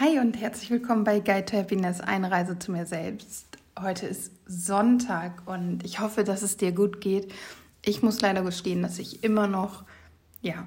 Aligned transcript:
Hi 0.00 0.18
und 0.18 0.40
herzlich 0.40 0.72
willkommen 0.72 1.04
bei 1.04 1.20
Guide 1.20 1.44
to 1.44 1.56
Happiness, 1.56 2.00
eine 2.00 2.28
Reise 2.28 2.58
zu 2.58 2.72
mir 2.72 2.84
selbst. 2.84 3.46
Heute 3.80 4.06
ist 4.06 4.32
Sonntag 4.44 5.42
und 5.46 5.84
ich 5.84 6.00
hoffe, 6.00 6.24
dass 6.24 6.42
es 6.42 6.56
dir 6.56 6.72
gut 6.72 7.00
geht. 7.00 7.32
Ich 7.80 8.02
muss 8.02 8.20
leider 8.20 8.42
gestehen, 8.42 8.82
dass 8.82 8.98
ich 8.98 9.22
immer 9.22 9.46
noch, 9.46 9.84
ja, 10.42 10.66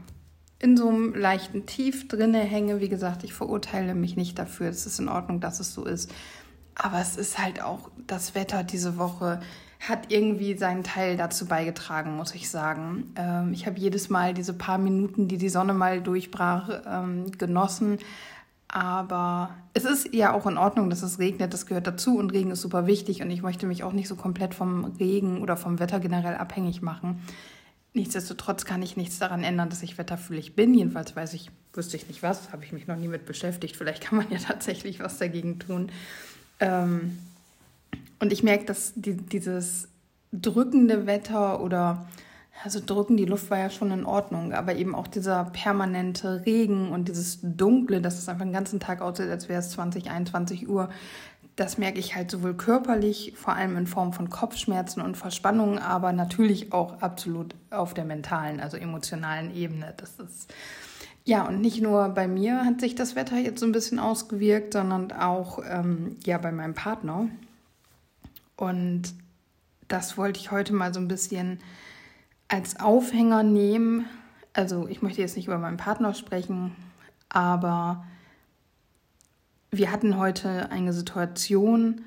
in 0.60 0.78
so 0.78 0.88
einem 0.88 1.14
leichten 1.14 1.66
Tief 1.66 2.08
drinne 2.08 2.40
hänge. 2.40 2.80
Wie 2.80 2.88
gesagt, 2.88 3.26
ich 3.26 3.34
verurteile 3.34 3.96
mich 3.96 4.16
nicht 4.16 4.40
dafür. 4.40 4.70
Es 4.70 4.86
ist 4.86 4.98
in 4.98 5.10
Ordnung, 5.10 5.42
dass 5.42 5.60
es 5.60 5.74
so 5.74 5.84
ist. 5.84 6.10
Aber 6.76 7.02
es 7.02 7.18
ist 7.18 7.38
halt 7.38 7.62
auch 7.62 7.92
das 7.98 8.34
Wetter 8.34 8.64
diese 8.64 8.98
Woche 8.98 9.42
hat 9.80 10.12
irgendwie 10.12 10.58
seinen 10.58 10.84
Teil 10.84 11.18
dazu 11.18 11.46
beigetragen, 11.46 12.16
muss 12.16 12.34
ich 12.34 12.50
sagen. 12.50 13.14
Ähm, 13.16 13.52
ich 13.54 13.68
habe 13.68 13.78
jedes 13.78 14.10
Mal 14.10 14.34
diese 14.34 14.54
paar 14.54 14.78
Minuten, 14.78 15.28
die 15.28 15.38
die 15.38 15.50
Sonne 15.50 15.74
mal 15.74 16.02
durchbrach, 16.02 16.82
ähm, 16.88 17.32
genossen. 17.38 18.00
Aber 18.78 19.56
es 19.74 19.86
ist 19.86 20.14
ja 20.14 20.34
auch 20.34 20.46
in 20.46 20.56
Ordnung, 20.56 20.92
dass 20.92 21.02
es 21.02 21.18
regnet, 21.18 21.52
das 21.52 21.66
gehört 21.66 21.88
dazu 21.88 22.16
und 22.20 22.32
Regen 22.32 22.52
ist 22.52 22.62
super 22.62 22.86
wichtig 22.86 23.24
und 23.24 23.32
ich 23.32 23.42
möchte 23.42 23.66
mich 23.66 23.84
auch 23.84 23.92
nicht 23.92 24.08
so 24.08 24.16
komplett 24.16 24.54
vom 24.54 24.86
Regen 25.00 25.42
oder 25.42 25.58
vom 25.58 25.80
Wetter 25.80 26.00
generell 26.00 26.36
abhängig 26.36 26.84
machen. 26.84 27.20
Nichtsdestotrotz 27.96 28.66
kann 28.66 28.84
ich 28.84 28.96
nichts 28.96 29.18
daran 29.18 29.44
ändern, 29.44 29.72
dass 29.72 29.82
ich 29.82 29.98
wetterfühlig 29.98 30.56
bin. 30.56 30.76
Jedenfalls 30.76 31.16
weiß 31.16 31.34
ich, 31.34 31.50
wüsste 31.74 31.98
ich 31.98 32.08
nicht 32.08 32.22
was, 32.22 32.52
habe 32.52 32.66
ich 32.66 32.72
mich 32.72 32.86
noch 32.86 32.98
nie 32.98 33.08
mit 33.08 33.26
beschäftigt. 33.26 33.76
Vielleicht 33.76 34.04
kann 34.04 34.20
man 34.20 34.30
ja 34.30 34.38
tatsächlich 34.48 35.00
was 35.00 35.18
dagegen 35.18 35.58
tun. 35.58 35.92
Ähm, 36.60 37.18
und 38.20 38.32
ich 38.32 38.44
merke, 38.44 38.66
dass 38.66 38.94
die, 38.96 39.18
dieses 39.18 39.88
drückende 40.32 41.08
Wetter 41.08 41.62
oder 41.62 42.06
also 42.68 42.82
drücken, 42.86 43.16
die 43.16 43.24
Luft 43.24 43.50
war 43.50 43.60
ja 43.60 43.70
schon 43.70 43.92
in 43.92 44.06
Ordnung, 44.06 44.52
aber 44.52 44.76
eben 44.76 44.94
auch 44.94 45.08
dieser 45.08 45.46
permanente 45.46 46.46
Regen 46.46 46.92
und 46.92 47.08
dieses 47.08 47.40
Dunkle, 47.42 48.02
dass 48.02 48.18
es 48.18 48.28
einfach 48.28 48.44
den 48.44 48.52
ganzen 48.52 48.82
Tag 48.82 49.00
aussieht, 49.00 49.30
als 49.30 49.48
wäre 49.48 49.62
es 49.62 49.70
20, 49.70 50.12
21 50.12 50.68
Uhr, 50.68 50.90
das 51.56 51.78
merke 51.78 51.98
ich 51.98 52.14
halt 52.14 52.30
sowohl 52.30 52.56
körperlich, 52.56 53.36
vor 53.38 53.54
allem 53.54 53.78
in 53.78 53.88
Form 53.88 54.12
von 54.12 54.30
Kopfschmerzen 54.30 55.00
und 55.00 55.16
Verspannungen, 55.16 55.80
aber 55.80 56.12
natürlich 56.12 56.74
auch 56.74 57.02
absolut 57.02 57.56
auf 57.70 57.94
der 57.94 58.04
mentalen, 58.04 58.60
also 58.60 58.76
emotionalen 58.76 59.56
Ebene. 59.56 59.94
Das 59.96 60.20
ist 60.20 60.54
ja 61.24 61.48
und 61.48 61.62
nicht 61.62 61.82
nur 61.82 62.10
bei 62.10 62.28
mir 62.28 62.66
hat 62.66 62.82
sich 62.82 62.96
das 62.96 63.16
Wetter 63.16 63.38
jetzt 63.38 63.62
so 63.62 63.66
ein 63.66 63.72
bisschen 63.72 63.98
ausgewirkt, 63.98 64.74
sondern 64.74 65.14
auch 65.14 65.60
ähm, 65.66 66.18
ja 66.26 66.38
bei 66.38 66.52
meinem 66.52 66.74
Partner. 66.74 67.30
Und 68.58 69.04
das 69.88 70.18
wollte 70.18 70.42
ich 70.42 70.52
heute 70.52 70.74
mal 70.74 70.94
so 70.94 71.00
ein 71.00 71.08
bisschen 71.08 71.60
als 72.48 72.80
Aufhänger 72.80 73.44
nehmen. 73.44 74.06
Also 74.54 74.88
ich 74.88 75.02
möchte 75.02 75.22
jetzt 75.22 75.36
nicht 75.36 75.48
über 75.48 75.58
meinen 75.58 75.78
Partner 75.78 76.14
sprechen, 76.14 76.76
aber 77.30 78.06
wir 79.72 79.92
hatten 79.92 80.18
heute 80.18 80.72
eine 80.72 80.94
Situation, 80.94 82.02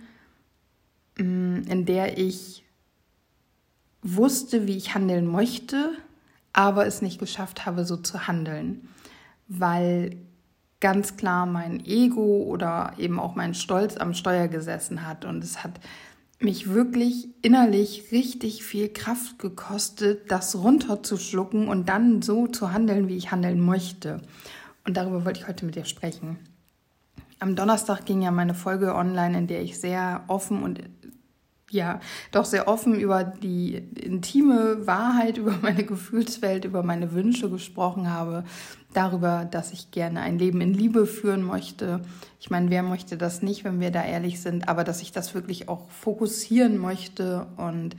mm, 1.18 1.62
in 1.68 1.84
der 1.86 2.18
ich 2.18 2.64
wusste, 4.02 4.66
wie 4.66 4.76
ich 4.76 4.94
handeln 4.94 5.26
möchte, 5.26 5.92
aber 6.52 6.86
es 6.86 7.02
nicht 7.02 7.18
geschafft 7.18 7.66
habe, 7.66 7.84
so 7.84 7.96
zu 7.96 8.26
handeln, 8.26 8.88
weil 9.46 10.16
ganz 10.80 11.16
klar 11.16 11.44
mein 11.44 11.84
Ego 11.84 12.42
oder 12.44 12.94
eben 12.96 13.20
auch 13.20 13.34
mein 13.34 13.54
Stolz 13.54 13.98
am 13.98 14.14
Steuer 14.14 14.48
gesessen 14.48 15.06
hat 15.06 15.26
und 15.26 15.44
es 15.44 15.62
hat 15.62 15.78
mich 16.40 16.70
wirklich 16.70 17.28
innerlich 17.42 18.10
richtig 18.12 18.64
viel 18.64 18.88
Kraft 18.88 19.38
gekostet, 19.38 20.30
das 20.30 20.56
runterzuschlucken 20.56 21.68
und 21.68 21.88
dann 21.88 22.22
so 22.22 22.46
zu 22.46 22.72
handeln, 22.72 23.08
wie 23.08 23.16
ich 23.16 23.30
handeln 23.30 23.60
möchte. 23.60 24.22
Und 24.86 24.96
darüber 24.96 25.24
wollte 25.24 25.40
ich 25.40 25.48
heute 25.48 25.66
mit 25.66 25.76
dir 25.76 25.84
sprechen. 25.84 26.38
Am 27.38 27.56
Donnerstag 27.56 28.04
ging 28.06 28.22
ja 28.22 28.30
meine 28.30 28.54
Folge 28.54 28.94
online, 28.94 29.36
in 29.36 29.46
der 29.46 29.62
ich 29.62 29.78
sehr 29.78 30.24
offen 30.28 30.62
und 30.62 30.80
ja, 31.70 32.00
doch 32.32 32.44
sehr 32.44 32.68
offen 32.68 32.94
über 32.94 33.24
die 33.24 33.74
intime 33.74 34.86
Wahrheit, 34.86 35.38
über 35.38 35.56
meine 35.62 35.84
Gefühlswelt, 35.84 36.64
über 36.64 36.82
meine 36.82 37.12
Wünsche 37.12 37.48
gesprochen 37.48 38.10
habe, 38.10 38.44
darüber, 38.92 39.46
dass 39.48 39.72
ich 39.72 39.92
gerne 39.92 40.20
ein 40.20 40.38
Leben 40.38 40.60
in 40.60 40.74
Liebe 40.74 41.06
führen 41.06 41.42
möchte. 41.42 42.02
Ich 42.40 42.50
meine, 42.50 42.70
wer 42.70 42.82
möchte 42.82 43.16
das 43.16 43.40
nicht, 43.40 43.64
wenn 43.64 43.80
wir 43.80 43.92
da 43.92 44.04
ehrlich 44.04 44.40
sind, 44.40 44.68
aber 44.68 44.84
dass 44.84 45.00
ich 45.00 45.12
das 45.12 45.34
wirklich 45.34 45.68
auch 45.68 45.88
fokussieren 45.90 46.76
möchte 46.76 47.46
und 47.56 47.96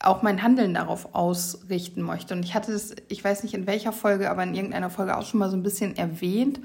auch 0.00 0.22
mein 0.22 0.42
Handeln 0.42 0.74
darauf 0.74 1.14
ausrichten 1.14 2.02
möchte. 2.02 2.34
Und 2.34 2.44
ich 2.44 2.54
hatte 2.54 2.72
das, 2.72 2.94
ich 3.08 3.24
weiß 3.24 3.42
nicht 3.44 3.54
in 3.54 3.66
welcher 3.66 3.92
Folge, 3.92 4.30
aber 4.30 4.42
in 4.42 4.54
irgendeiner 4.54 4.90
Folge 4.90 5.16
auch 5.16 5.24
schon 5.24 5.40
mal 5.40 5.48
so 5.48 5.56
ein 5.56 5.62
bisschen 5.62 5.96
erwähnt, 5.96 6.60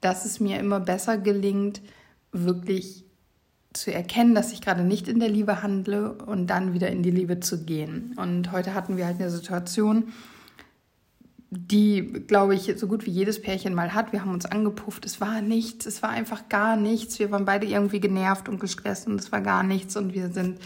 dass 0.00 0.24
es 0.24 0.40
mir 0.40 0.58
immer 0.58 0.80
besser 0.80 1.16
gelingt, 1.16 1.80
wirklich 2.32 3.03
zu 3.74 3.92
erkennen, 3.92 4.34
dass 4.34 4.52
ich 4.52 4.60
gerade 4.60 4.82
nicht 4.82 5.08
in 5.08 5.20
der 5.20 5.28
Liebe 5.28 5.62
handle 5.62 6.12
und 6.12 6.46
dann 6.46 6.74
wieder 6.74 6.88
in 6.88 7.02
die 7.02 7.10
Liebe 7.10 7.40
zu 7.40 7.64
gehen. 7.64 8.14
Und 8.16 8.52
heute 8.52 8.74
hatten 8.74 8.96
wir 8.96 9.06
halt 9.06 9.20
eine 9.20 9.30
Situation, 9.30 10.12
die, 11.50 12.24
glaube 12.26 12.54
ich, 12.54 12.72
so 12.76 12.86
gut 12.86 13.06
wie 13.06 13.10
jedes 13.10 13.40
Pärchen 13.40 13.74
mal 13.74 13.94
hat. 13.94 14.12
Wir 14.12 14.22
haben 14.22 14.32
uns 14.32 14.46
angepufft. 14.46 15.04
Es 15.04 15.20
war 15.20 15.40
nichts. 15.40 15.86
Es 15.86 16.02
war 16.02 16.10
einfach 16.10 16.48
gar 16.48 16.76
nichts. 16.76 17.18
Wir 17.18 17.30
waren 17.30 17.44
beide 17.44 17.66
irgendwie 17.66 18.00
genervt 18.00 18.48
und 18.48 18.58
gestresst 18.58 19.06
und 19.06 19.20
es 19.20 19.30
war 19.30 19.40
gar 19.40 19.62
nichts. 19.62 19.96
Und 19.96 20.14
wir 20.14 20.30
sind, 20.30 20.58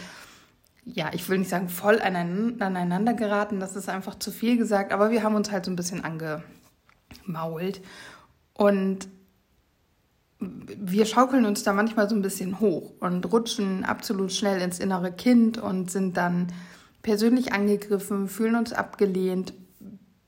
ja, 0.85 1.11
ich 1.13 1.27
will 1.29 1.39
nicht 1.39 1.49
sagen 1.49 1.69
voll 1.69 2.01
aneinander 2.01 3.13
geraten. 3.13 3.59
Das 3.59 3.75
ist 3.75 3.89
einfach 3.89 4.15
zu 4.15 4.31
viel 4.31 4.57
gesagt. 4.57 4.91
Aber 4.91 5.11
wir 5.11 5.23
haben 5.23 5.35
uns 5.35 5.51
halt 5.51 5.65
so 5.65 5.71
ein 5.71 5.75
bisschen 5.75 6.03
angemault. 6.03 7.81
Und 8.53 9.07
wir 10.39 11.05
schaukeln 11.05 11.45
uns 11.45 11.63
da 11.63 11.73
manchmal 11.73 12.07
so 12.07 12.15
ein 12.15 12.21
bisschen 12.21 12.59
hoch 12.59 12.93
und 12.99 13.31
rutschen 13.31 13.83
absolut 13.83 14.31
schnell 14.31 14.61
ins 14.61 14.79
innere 14.79 15.11
Kind 15.11 15.57
und 15.57 15.91
sind 15.91 16.15
dann 16.15 16.47
persönlich 17.01 17.51
angegriffen, 17.51 18.27
fühlen 18.27 18.55
uns 18.55 18.71
abgelehnt. 18.71 19.53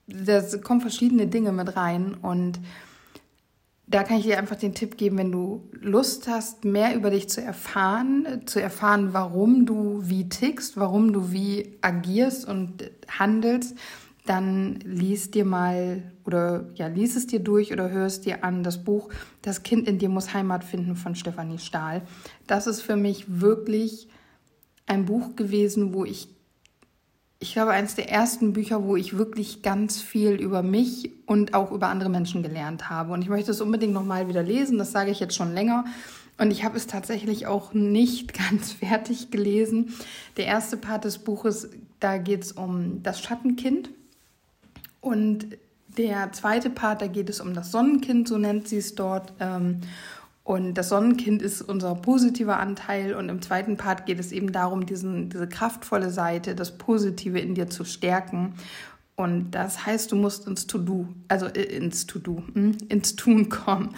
Da 0.08 0.42
kommen 0.58 0.82
verschiedene 0.82 1.28
Dinge 1.28 1.54
mit 1.54 1.78
rein 1.78 2.14
und 2.14 2.60
da 3.88 4.04
kann 4.04 4.18
ich 4.18 4.24
dir 4.24 4.38
einfach 4.38 4.56
den 4.56 4.74
Tipp 4.74 4.98
geben, 4.98 5.18
wenn 5.18 5.32
du 5.32 5.70
Lust 5.74 6.28
hast, 6.28 6.64
mehr 6.64 6.96
über 6.96 7.10
dich 7.10 7.30
zu 7.30 7.42
erfahren, 7.42 8.42
zu 8.46 8.62
erfahren, 8.62 9.14
warum 9.14 9.66
du 9.66 10.02
wie 10.04 10.30
tickst, 10.30 10.78
warum 10.78 11.12
du 11.12 11.32
wie 11.32 11.78
agierst 11.82 12.48
und 12.48 12.90
handelst, 13.10 13.78
dann 14.26 14.76
lies 14.84 15.32
dir 15.32 15.46
mal 15.46 16.04
oder 16.26 16.70
ja, 16.76 16.88
lies 16.88 17.16
es 17.16 17.28
dir 17.28 17.40
durch 17.40 17.74
oder 17.74 17.90
hör 17.90 18.06
es 18.06 18.22
dir 18.22 18.44
an, 18.44 18.64
das 18.64 18.84
Buch 18.84 19.10
Das 19.42 19.64
Kind 19.64 19.88
in 19.88 19.98
dir 19.98 20.10
muss 20.10 20.34
Heimat 20.34 20.64
finden 20.64 20.96
von 20.96 21.16
Stefanie 21.16 21.58
Stahl. 21.58 22.04
Das 22.46 22.68
ist 22.68 22.82
für 22.82 22.96
mich 22.96 23.42
wirklich 23.42 24.08
ein 24.86 25.06
Buch 25.06 25.36
gewesen, 25.36 25.94
wo 25.94 26.06
ich, 26.06 26.28
ich 27.40 27.54
glaube, 27.54 27.72
eines 27.72 27.96
der 27.96 28.12
ersten 28.12 28.54
Bücher, 28.54 28.84
wo 28.84 28.96
ich 28.96 29.18
wirklich 29.18 29.64
ganz 29.64 30.02
viel 30.02 30.34
über 30.34 30.62
mich 30.62 31.12
und 31.26 31.56
auch 31.56 31.72
über 31.72 31.88
andere 31.88 32.10
Menschen 32.10 32.44
gelernt 32.44 32.90
habe. 32.90 33.14
Und 33.14 33.24
ich 33.24 33.30
möchte 33.30 33.52
es 33.52 33.62
unbedingt 33.62 33.94
nochmal 33.94 34.28
wieder 34.28 34.44
lesen, 34.44 34.78
das 34.78 34.92
sage 34.92 35.10
ich 35.10 35.20
jetzt 35.20 35.36
schon 35.36 35.54
länger. 35.54 35.86
Und 36.38 36.52
ich 36.52 36.64
habe 36.64 36.78
es 36.78 36.88
tatsächlich 36.88 37.48
auch 37.48 37.74
nicht 37.74 38.34
ganz 38.50 38.72
fertig 38.74 39.32
gelesen. 39.32 39.96
Der 40.38 40.46
erste 40.46 40.78
Part 40.78 41.06
des 41.06 41.20
Buches, 41.20 41.70
da 42.00 42.18
geht 42.18 42.44
es 42.44 42.52
um 42.52 43.02
das 43.02 43.20
Schattenkind. 43.20 43.90
Und 45.02 45.58
der 45.98 46.32
zweite 46.32 46.70
Part, 46.70 47.02
da 47.02 47.08
geht 47.08 47.30
es 47.30 47.42
um 47.42 47.54
das 47.54 47.72
Sonnenkind, 47.72 48.28
so 48.28 48.38
nennt 48.38 48.68
sie 48.68 48.78
es 48.78 48.96
dort. 48.96 49.34
Ähm, 49.40 49.82
und 50.44 50.74
das 50.74 50.90
Sonnenkind 50.90 51.42
ist 51.42 51.62
unser 51.62 51.96
positiver 51.96 52.60
Anteil. 52.60 53.14
Und 53.14 53.30
im 53.30 53.42
zweiten 53.42 53.78
Part 53.78 54.06
geht 54.06 54.20
es 54.20 54.32
eben 54.32 54.52
darum, 54.52 54.86
diesen, 54.86 55.30
diese 55.30 55.48
kraftvolle 55.48 56.10
Seite, 56.10 56.56
das 56.56 56.78
Positive 56.78 57.40
in 57.40 57.56
dir 57.56 57.70
zu 57.70 57.84
stärken. 57.84 58.54
Und 59.16 59.52
das 59.52 59.86
heißt, 59.86 60.12
du 60.12 60.16
musst 60.16 60.48
ins 60.48 60.66
To-Do, 60.68 61.08
also 61.28 61.46
äh, 61.48 61.62
ins 61.62 62.08
To-Do, 62.08 62.44
hm, 62.54 62.78
ins 62.90 63.16
Tun 63.16 63.50
kommen. 63.50 63.96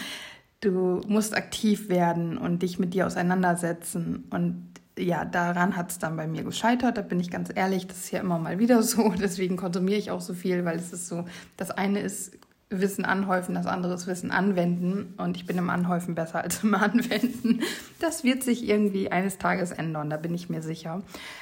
Du 0.59 1.02
musst 1.08 1.35
aktiv 1.35 1.90
werden 1.90 2.38
und 2.38 2.61
dich 2.61 2.79
mit 2.79 2.94
dir 2.94 3.08
auseinandersetzen. 3.08 4.26
Und 4.29 4.72
ja, 4.97 5.25
daran 5.25 5.75
hat 5.75 5.91
es 5.91 5.99
dann 5.99 6.16
bei 6.16 6.28
mir 6.28 6.43
gescheitert. 6.43 6.97
Da 6.97 7.01
bin 7.01 7.19
ich 7.19 7.31
ganz 7.31 7.49
ehrlich, 7.53 7.87
das 7.87 7.97
ist 7.99 8.11
ja 8.11 8.19
immer 8.19 8.40
mal 8.40 8.59
wieder 8.59 8.84
so. 8.84 9.09
Deswegen 9.09 9.57
konsumiere 9.57 9.99
ich 9.99 10.11
auch 10.11 10.22
so 10.22 10.34
viel, 10.34 10.66
weil 10.66 10.78
es 10.78 10.93
ist 10.93 11.07
so, 11.07 11.25
das 11.57 11.72
eine 11.72 11.99
ist 11.99 12.37
Wissen 12.69 13.05
anhäufen, 13.05 13.53
das 13.53 13.67
andere 13.67 13.93
ist 13.93 14.07
Wissen 14.07 14.31
anwenden. 14.31 15.13
Und 15.17 15.37
ich 15.37 15.45
bin 15.45 15.57
im 15.57 15.69
Anhäufen 15.69 16.16
besser 16.16 16.41
als 16.41 16.63
im 16.63 16.73
Anwenden. 16.73 17.61
Das 17.99 18.23
wird 18.23 18.43
sich 18.43 18.67
irgendwie 18.67 19.11
eines 19.11 19.37
Tages 19.37 19.72
ändern, 19.72 20.09
da 20.09 20.17
bin 20.17 20.34
ich 20.34 20.49
mir 20.49 20.61
sicher. 20.61 21.01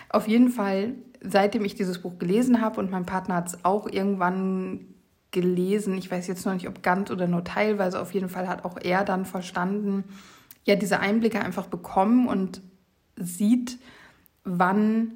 Auf 0.10 0.28
jeden 0.28 0.50
Fall, 0.50 0.94
seitdem 1.22 1.66
ich 1.66 1.76
dieses 1.76 2.02
Buch 2.02 2.20
gelesen 2.20 2.62
habe 2.62 2.80
und 2.80 2.92
mein 2.92 3.06
Partner 3.06 3.36
hat 3.36 3.48
es 3.48 3.66
auch 3.66 3.88
irgendwann 3.88 4.88
gelesen, 5.32 5.98
ich 5.98 6.12
weiß 6.12 6.28
jetzt 6.28 6.46
noch 6.46 6.54
nicht, 6.54 6.68
ob 6.68 6.84
ganz 6.84 7.10
oder 7.10 7.26
nur 7.26 7.46
teilweise, 7.46 8.02
auf 8.02 8.14
jeden 8.14 8.28
Fall 8.28 8.50
hat 8.50 8.66
auch 8.66 8.78
er 8.82 9.06
dann 9.06 9.26
verstanden, 9.26 10.04
ja, 10.66 10.76
diese 10.76 11.00
Einblicke 11.00 11.40
einfach 11.42 11.68
bekommen 11.68 12.28
und 12.28 12.62
sieht, 13.24 13.78
wann 14.44 15.12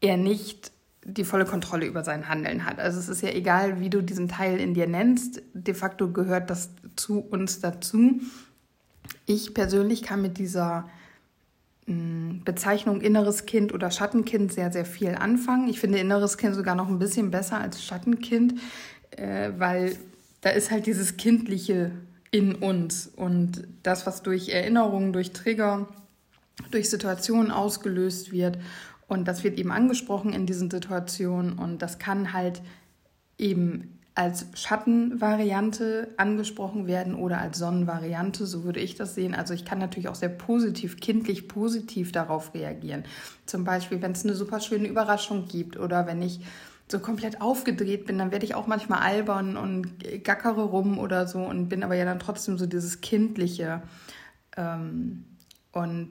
er 0.00 0.16
nicht 0.16 0.72
die 1.04 1.24
volle 1.24 1.44
Kontrolle 1.44 1.86
über 1.86 2.04
sein 2.04 2.28
Handeln 2.28 2.64
hat. 2.64 2.78
Also 2.78 2.98
es 2.98 3.08
ist 3.08 3.22
ja 3.22 3.30
egal, 3.30 3.80
wie 3.80 3.90
du 3.90 4.02
diesen 4.02 4.28
Teil 4.28 4.60
in 4.60 4.74
dir 4.74 4.86
nennst, 4.86 5.42
de 5.52 5.74
facto 5.74 6.10
gehört 6.12 6.48
das 6.48 6.70
zu 6.94 7.18
uns 7.18 7.60
dazu. 7.60 8.20
Ich 9.26 9.52
persönlich 9.52 10.02
kann 10.02 10.22
mit 10.22 10.38
dieser 10.38 10.88
hm, 11.86 12.42
Bezeichnung 12.44 13.00
inneres 13.00 13.46
Kind 13.46 13.74
oder 13.74 13.90
Schattenkind 13.90 14.52
sehr, 14.52 14.70
sehr 14.70 14.84
viel 14.84 15.16
anfangen. 15.16 15.68
Ich 15.68 15.80
finde 15.80 15.98
inneres 15.98 16.36
Kind 16.38 16.54
sogar 16.54 16.76
noch 16.76 16.88
ein 16.88 17.00
bisschen 17.00 17.32
besser 17.32 17.58
als 17.58 17.82
Schattenkind, 17.82 18.54
äh, 19.10 19.50
weil 19.58 19.96
da 20.40 20.50
ist 20.50 20.70
halt 20.70 20.86
dieses 20.86 21.16
Kindliche 21.16 21.90
in 22.30 22.54
uns 22.54 23.08
und 23.14 23.64
das, 23.82 24.06
was 24.06 24.22
durch 24.22 24.48
Erinnerungen, 24.48 25.12
durch 25.12 25.32
Trigger, 25.32 25.88
durch 26.70 26.90
Situationen 26.90 27.50
ausgelöst 27.50 28.32
wird 28.32 28.58
und 29.08 29.26
das 29.26 29.44
wird 29.44 29.58
eben 29.58 29.72
angesprochen 29.72 30.32
in 30.32 30.46
diesen 30.46 30.70
Situationen 30.70 31.58
und 31.58 31.82
das 31.82 31.98
kann 31.98 32.32
halt 32.32 32.62
eben 33.38 33.98
als 34.14 34.46
Schattenvariante 34.54 36.08
angesprochen 36.18 36.86
werden 36.86 37.14
oder 37.14 37.40
als 37.40 37.58
Sonnenvariante, 37.58 38.44
so 38.44 38.62
würde 38.62 38.80
ich 38.80 38.94
das 38.94 39.14
sehen. 39.14 39.34
Also 39.34 39.54
ich 39.54 39.64
kann 39.64 39.78
natürlich 39.78 40.08
auch 40.08 40.14
sehr 40.14 40.28
positiv, 40.28 41.00
kindlich 41.00 41.48
positiv 41.48 42.12
darauf 42.12 42.52
reagieren. 42.52 43.04
Zum 43.46 43.64
Beispiel, 43.64 44.02
wenn 44.02 44.12
es 44.12 44.24
eine 44.24 44.34
super 44.34 44.60
schöne 44.60 44.86
Überraschung 44.86 45.48
gibt 45.48 45.78
oder 45.78 46.06
wenn 46.06 46.20
ich 46.20 46.40
so 46.88 46.98
komplett 46.98 47.40
aufgedreht 47.40 48.04
bin, 48.04 48.18
dann 48.18 48.32
werde 48.32 48.44
ich 48.44 48.54
auch 48.54 48.66
manchmal 48.66 49.00
albern 49.00 49.56
und 49.56 50.24
gackere 50.24 50.62
rum 50.62 50.98
oder 50.98 51.26
so 51.26 51.38
und 51.38 51.70
bin 51.70 51.82
aber 51.82 51.94
ja 51.94 52.04
dann 52.04 52.18
trotzdem 52.18 52.58
so 52.58 52.66
dieses 52.66 53.00
Kindliche. 53.00 53.80
Ähm, 54.58 55.24
und 55.72 56.10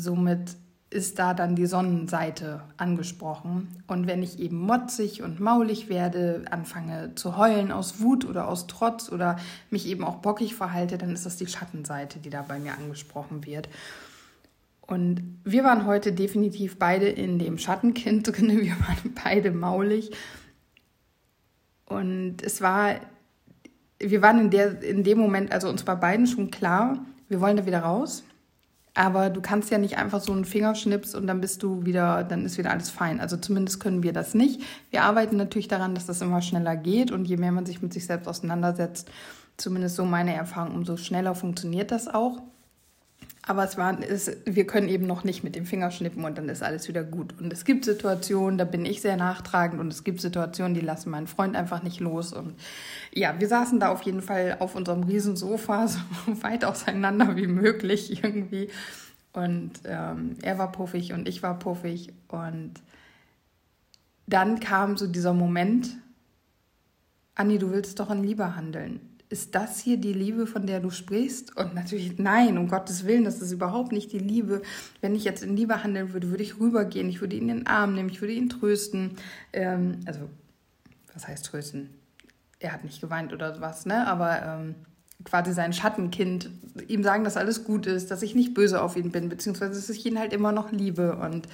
somit 0.00 0.56
ist 0.90 1.20
da 1.20 1.34
dann 1.34 1.54
die 1.54 1.66
Sonnenseite 1.66 2.62
angesprochen. 2.76 3.68
Und 3.86 4.08
wenn 4.08 4.24
ich 4.24 4.40
eben 4.40 4.58
motzig 4.58 5.22
und 5.22 5.38
maulig 5.38 5.88
werde, 5.88 6.44
anfange 6.50 7.14
zu 7.14 7.36
heulen 7.36 7.70
aus 7.70 8.00
Wut 8.00 8.24
oder 8.24 8.48
aus 8.48 8.66
Trotz 8.66 9.10
oder 9.10 9.36
mich 9.70 9.86
eben 9.86 10.02
auch 10.02 10.16
bockig 10.16 10.56
verhalte, 10.56 10.98
dann 10.98 11.10
ist 11.12 11.24
das 11.24 11.36
die 11.36 11.46
Schattenseite, 11.46 12.18
die 12.18 12.30
da 12.30 12.42
bei 12.42 12.58
mir 12.58 12.72
angesprochen 12.74 13.46
wird. 13.46 13.68
Und 14.80 15.38
wir 15.44 15.62
waren 15.62 15.86
heute 15.86 16.12
definitiv 16.12 16.76
beide 16.76 17.08
in 17.08 17.38
dem 17.38 17.58
Schattenkind 17.58 18.26
drin, 18.36 18.60
wir 18.60 18.72
waren 18.72 19.14
beide 19.22 19.52
maulig. 19.52 20.10
Und 21.86 22.42
es 22.42 22.60
war, 22.60 22.96
wir 24.00 24.22
waren 24.22 24.40
in, 24.40 24.50
der, 24.50 24.82
in 24.82 25.04
dem 25.04 25.18
Moment, 25.18 25.52
also 25.52 25.68
uns 25.68 25.86
war 25.86 26.00
beiden 26.00 26.26
schon 26.26 26.50
klar, 26.50 26.98
wir 27.28 27.40
wollen 27.40 27.56
da 27.56 27.64
wieder 27.64 27.80
raus 27.80 28.24
aber 29.00 29.30
du 29.30 29.40
kannst 29.40 29.70
ja 29.70 29.78
nicht 29.78 29.96
einfach 29.96 30.20
so 30.20 30.30
einen 30.30 30.44
Fingerschnips 30.44 31.14
und 31.14 31.26
dann 31.26 31.40
bist 31.40 31.62
du 31.62 31.86
wieder, 31.86 32.22
dann 32.22 32.44
ist 32.44 32.58
wieder 32.58 32.70
alles 32.70 32.90
fein. 32.90 33.18
Also 33.18 33.38
zumindest 33.38 33.80
können 33.80 34.02
wir 34.02 34.12
das 34.12 34.34
nicht. 34.34 34.60
Wir 34.90 35.04
arbeiten 35.04 35.38
natürlich 35.38 35.68
daran, 35.68 35.94
dass 35.94 36.04
das 36.04 36.20
immer 36.20 36.42
schneller 36.42 36.76
geht 36.76 37.10
und 37.10 37.24
je 37.24 37.38
mehr 37.38 37.50
man 37.50 37.64
sich 37.64 37.80
mit 37.80 37.94
sich 37.94 38.04
selbst 38.04 38.28
auseinandersetzt, 38.28 39.10
zumindest 39.56 39.96
so 39.96 40.04
meine 40.04 40.34
Erfahrung, 40.34 40.74
umso 40.74 40.98
schneller 40.98 41.34
funktioniert 41.34 41.92
das 41.92 42.08
auch. 42.08 42.42
Aber 43.42 43.64
es 43.64 43.78
war, 43.78 43.98
es, 44.02 44.30
wir 44.44 44.66
können 44.66 44.88
eben 44.88 45.06
noch 45.06 45.24
nicht 45.24 45.42
mit 45.42 45.56
dem 45.56 45.64
Finger 45.64 45.90
schnippen 45.90 46.24
und 46.24 46.36
dann 46.36 46.48
ist 46.50 46.62
alles 46.62 46.88
wieder 46.88 47.02
gut. 47.02 47.34
Und 47.40 47.52
es 47.52 47.64
gibt 47.64 47.86
Situationen, 47.86 48.58
da 48.58 48.64
bin 48.64 48.84
ich 48.84 49.00
sehr 49.00 49.16
nachtragend 49.16 49.80
und 49.80 49.92
es 49.92 50.04
gibt 50.04 50.20
Situationen, 50.20 50.74
die 50.74 50.80
lassen 50.80 51.10
meinen 51.10 51.26
Freund 51.26 51.56
einfach 51.56 51.82
nicht 51.82 52.00
los. 52.00 52.34
Und 52.34 52.54
ja, 53.12 53.40
wir 53.40 53.48
saßen 53.48 53.80
da 53.80 53.88
auf 53.88 54.02
jeden 54.02 54.20
Fall 54.20 54.56
auf 54.60 54.74
unserem 54.74 55.04
Riesensofa, 55.04 55.88
so 55.88 55.98
weit 56.42 56.64
auseinander 56.66 57.34
wie 57.36 57.46
möglich 57.46 58.22
irgendwie. 58.22 58.68
Und 59.32 59.72
ähm, 59.84 60.36
er 60.42 60.58
war 60.58 60.70
puffig 60.70 61.12
und 61.14 61.26
ich 61.26 61.42
war 61.42 61.58
puffig. 61.58 62.12
Und 62.28 62.74
dann 64.26 64.60
kam 64.60 64.98
so 64.98 65.06
dieser 65.06 65.32
Moment, 65.32 65.96
Anni, 67.34 67.58
du 67.58 67.70
willst 67.70 67.98
doch 68.00 68.10
in 68.10 68.22
Liebe 68.22 68.54
handeln 68.54 69.09
ist 69.30 69.54
das 69.54 69.80
hier 69.80 69.96
die 69.96 70.12
Liebe, 70.12 70.46
von 70.48 70.66
der 70.66 70.80
du 70.80 70.90
sprichst? 70.90 71.56
Und 71.56 71.72
natürlich, 71.72 72.18
nein, 72.18 72.58
um 72.58 72.66
Gottes 72.66 73.06
Willen, 73.06 73.24
das 73.24 73.40
ist 73.40 73.52
überhaupt 73.52 73.92
nicht 73.92 74.12
die 74.12 74.18
Liebe. 74.18 74.60
Wenn 75.00 75.14
ich 75.14 75.22
jetzt 75.22 75.44
in 75.44 75.56
Liebe 75.56 75.84
handeln 75.84 76.12
würde, 76.12 76.30
würde 76.30 76.42
ich 76.42 76.58
rübergehen, 76.58 77.08
ich 77.08 77.20
würde 77.20 77.36
ihn 77.36 77.48
in 77.48 77.58
den 77.58 77.66
Arm 77.68 77.94
nehmen, 77.94 78.08
ich 78.08 78.20
würde 78.20 78.34
ihn 78.34 78.48
trösten. 78.48 79.16
Ähm, 79.52 80.00
also, 80.04 80.28
was 81.14 81.28
heißt 81.28 81.46
trösten? 81.46 81.90
Er 82.58 82.72
hat 82.72 82.82
nicht 82.82 83.00
geweint 83.00 83.32
oder 83.32 83.60
was, 83.60 83.86
ne? 83.86 84.04
Aber 84.08 84.42
ähm, 84.42 84.74
quasi 85.22 85.52
sein 85.52 85.72
Schattenkind, 85.72 86.50
ihm 86.88 87.04
sagen, 87.04 87.22
dass 87.22 87.36
alles 87.36 87.62
gut 87.62 87.86
ist, 87.86 88.10
dass 88.10 88.22
ich 88.22 88.34
nicht 88.34 88.52
böse 88.52 88.82
auf 88.82 88.96
ihn 88.96 89.12
bin, 89.12 89.28
beziehungsweise 89.28 89.74
dass 89.74 89.88
ich 89.90 90.04
ihn 90.04 90.18
halt 90.18 90.32
immer 90.32 90.50
noch 90.50 90.72
liebe. 90.72 91.14
Und 91.16 91.46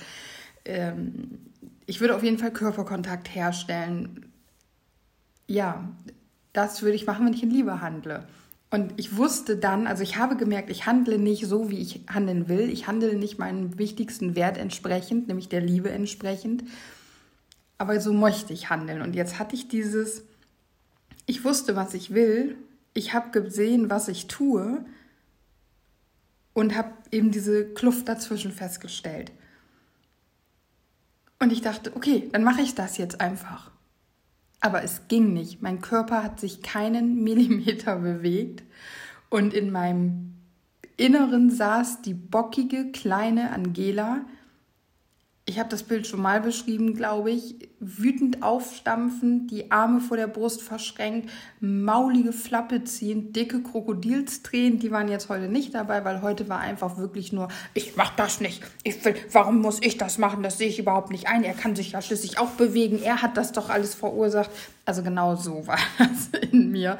ähm, 0.64 1.38
ich 1.84 2.00
würde 2.00 2.17
auf 2.17 2.23
jeden 2.23 2.38
Fall 2.38 2.52
Körperkontakt 2.52 3.34
herstellen. 3.34 4.32
Ja, 5.46 5.88
das 6.56 6.82
würde 6.82 6.96
ich 6.96 7.06
machen, 7.06 7.26
wenn 7.26 7.34
ich 7.34 7.42
in 7.42 7.50
Liebe 7.50 7.80
handle. 7.80 8.26
Und 8.70 8.94
ich 8.96 9.16
wusste 9.16 9.56
dann, 9.56 9.86
also 9.86 10.02
ich 10.02 10.16
habe 10.16 10.36
gemerkt, 10.36 10.70
ich 10.70 10.86
handle 10.86 11.18
nicht 11.18 11.46
so, 11.46 11.70
wie 11.70 11.78
ich 11.78 12.00
handeln 12.08 12.48
will. 12.48 12.68
Ich 12.68 12.86
handle 12.86 13.14
nicht 13.14 13.38
meinem 13.38 13.78
wichtigsten 13.78 14.34
Wert 14.34 14.58
entsprechend, 14.58 15.28
nämlich 15.28 15.48
der 15.48 15.60
Liebe 15.60 15.90
entsprechend. 15.90 16.64
Aber 17.78 18.00
so 18.00 18.12
möchte 18.12 18.52
ich 18.52 18.70
handeln. 18.70 19.02
Und 19.02 19.14
jetzt 19.14 19.38
hatte 19.38 19.54
ich 19.54 19.68
dieses, 19.68 20.24
ich 21.26 21.44
wusste, 21.44 21.76
was 21.76 21.94
ich 21.94 22.12
will. 22.12 22.56
Ich 22.92 23.12
habe 23.12 23.30
gesehen, 23.30 23.88
was 23.88 24.08
ich 24.08 24.26
tue. 24.26 24.84
Und 26.54 26.74
habe 26.74 26.92
eben 27.12 27.30
diese 27.30 27.66
Kluft 27.66 28.08
dazwischen 28.08 28.50
festgestellt. 28.50 29.30
Und 31.38 31.52
ich 31.52 31.60
dachte, 31.60 31.94
okay, 31.94 32.28
dann 32.32 32.44
mache 32.44 32.62
ich 32.62 32.74
das 32.74 32.96
jetzt 32.96 33.20
einfach. 33.20 33.70
Aber 34.60 34.82
es 34.82 35.08
ging 35.08 35.32
nicht. 35.32 35.62
Mein 35.62 35.80
Körper 35.80 36.22
hat 36.22 36.40
sich 36.40 36.62
keinen 36.62 37.22
Millimeter 37.24 37.96
bewegt 37.96 38.64
und 39.28 39.54
in 39.54 39.70
meinem 39.70 40.34
Inneren 40.96 41.50
saß 41.50 42.02
die 42.02 42.14
bockige 42.14 42.90
kleine 42.90 43.50
Angela 43.52 44.24
ich 45.48 45.60
habe 45.60 45.69
das 45.69 45.84
Bild 45.84 46.08
schon 46.08 46.20
mal 46.20 46.40
beschrieben, 46.40 46.94
glaube 46.94 47.31
ich, 47.31 47.54
wütend 47.78 48.43
aufstampfend, 48.43 49.48
die 49.52 49.70
Arme 49.70 50.00
vor 50.00 50.16
der 50.16 50.26
Brust 50.26 50.60
verschränkt, 50.60 51.31
maulige 51.60 52.32
Flappe 52.32 52.82
ziehen, 52.82 53.32
dicke 53.32 53.62
Krokodilstränen, 53.62 54.81
die 54.81 54.90
waren 54.90 55.06
jetzt 55.06 55.28
heute 55.28 55.46
nicht 55.46 55.72
dabei, 55.72 56.04
weil 56.04 56.20
heute 56.20 56.48
war 56.48 56.58
einfach 56.58 56.98
wirklich 56.98 57.32
nur, 57.32 57.46
ich 57.75 57.94
mach 57.94 58.10
das 58.16 58.40
nicht, 58.40 58.60
ich 58.82 59.04
will, 59.04 59.14
warum 59.31 59.60
muss 59.60 59.78
ich 59.81 59.96
das 59.96 60.19
machen, 60.19 60.43
das 60.43 60.58
sehe 60.58 60.69
ich 60.69 60.81
überhaupt 60.81 61.12
nicht 61.12 61.28
ein, 61.28 61.44
er 61.44 61.54
kann 61.54 61.76
sich 61.76 61.92
ja 61.92 62.02
schließlich 62.02 62.40
auch 62.40 62.50
bewegen, 62.50 63.00
er 63.00 63.22
hat 63.22 63.37
das 63.37 63.52
doch 63.52 63.70
alles 63.70 63.94
verursacht. 63.94 64.50
Also 64.84 65.04
genau 65.04 65.37
so 65.37 65.66
war 65.69 65.78
das 65.99 66.40
in 66.50 66.72
mir. 66.72 66.99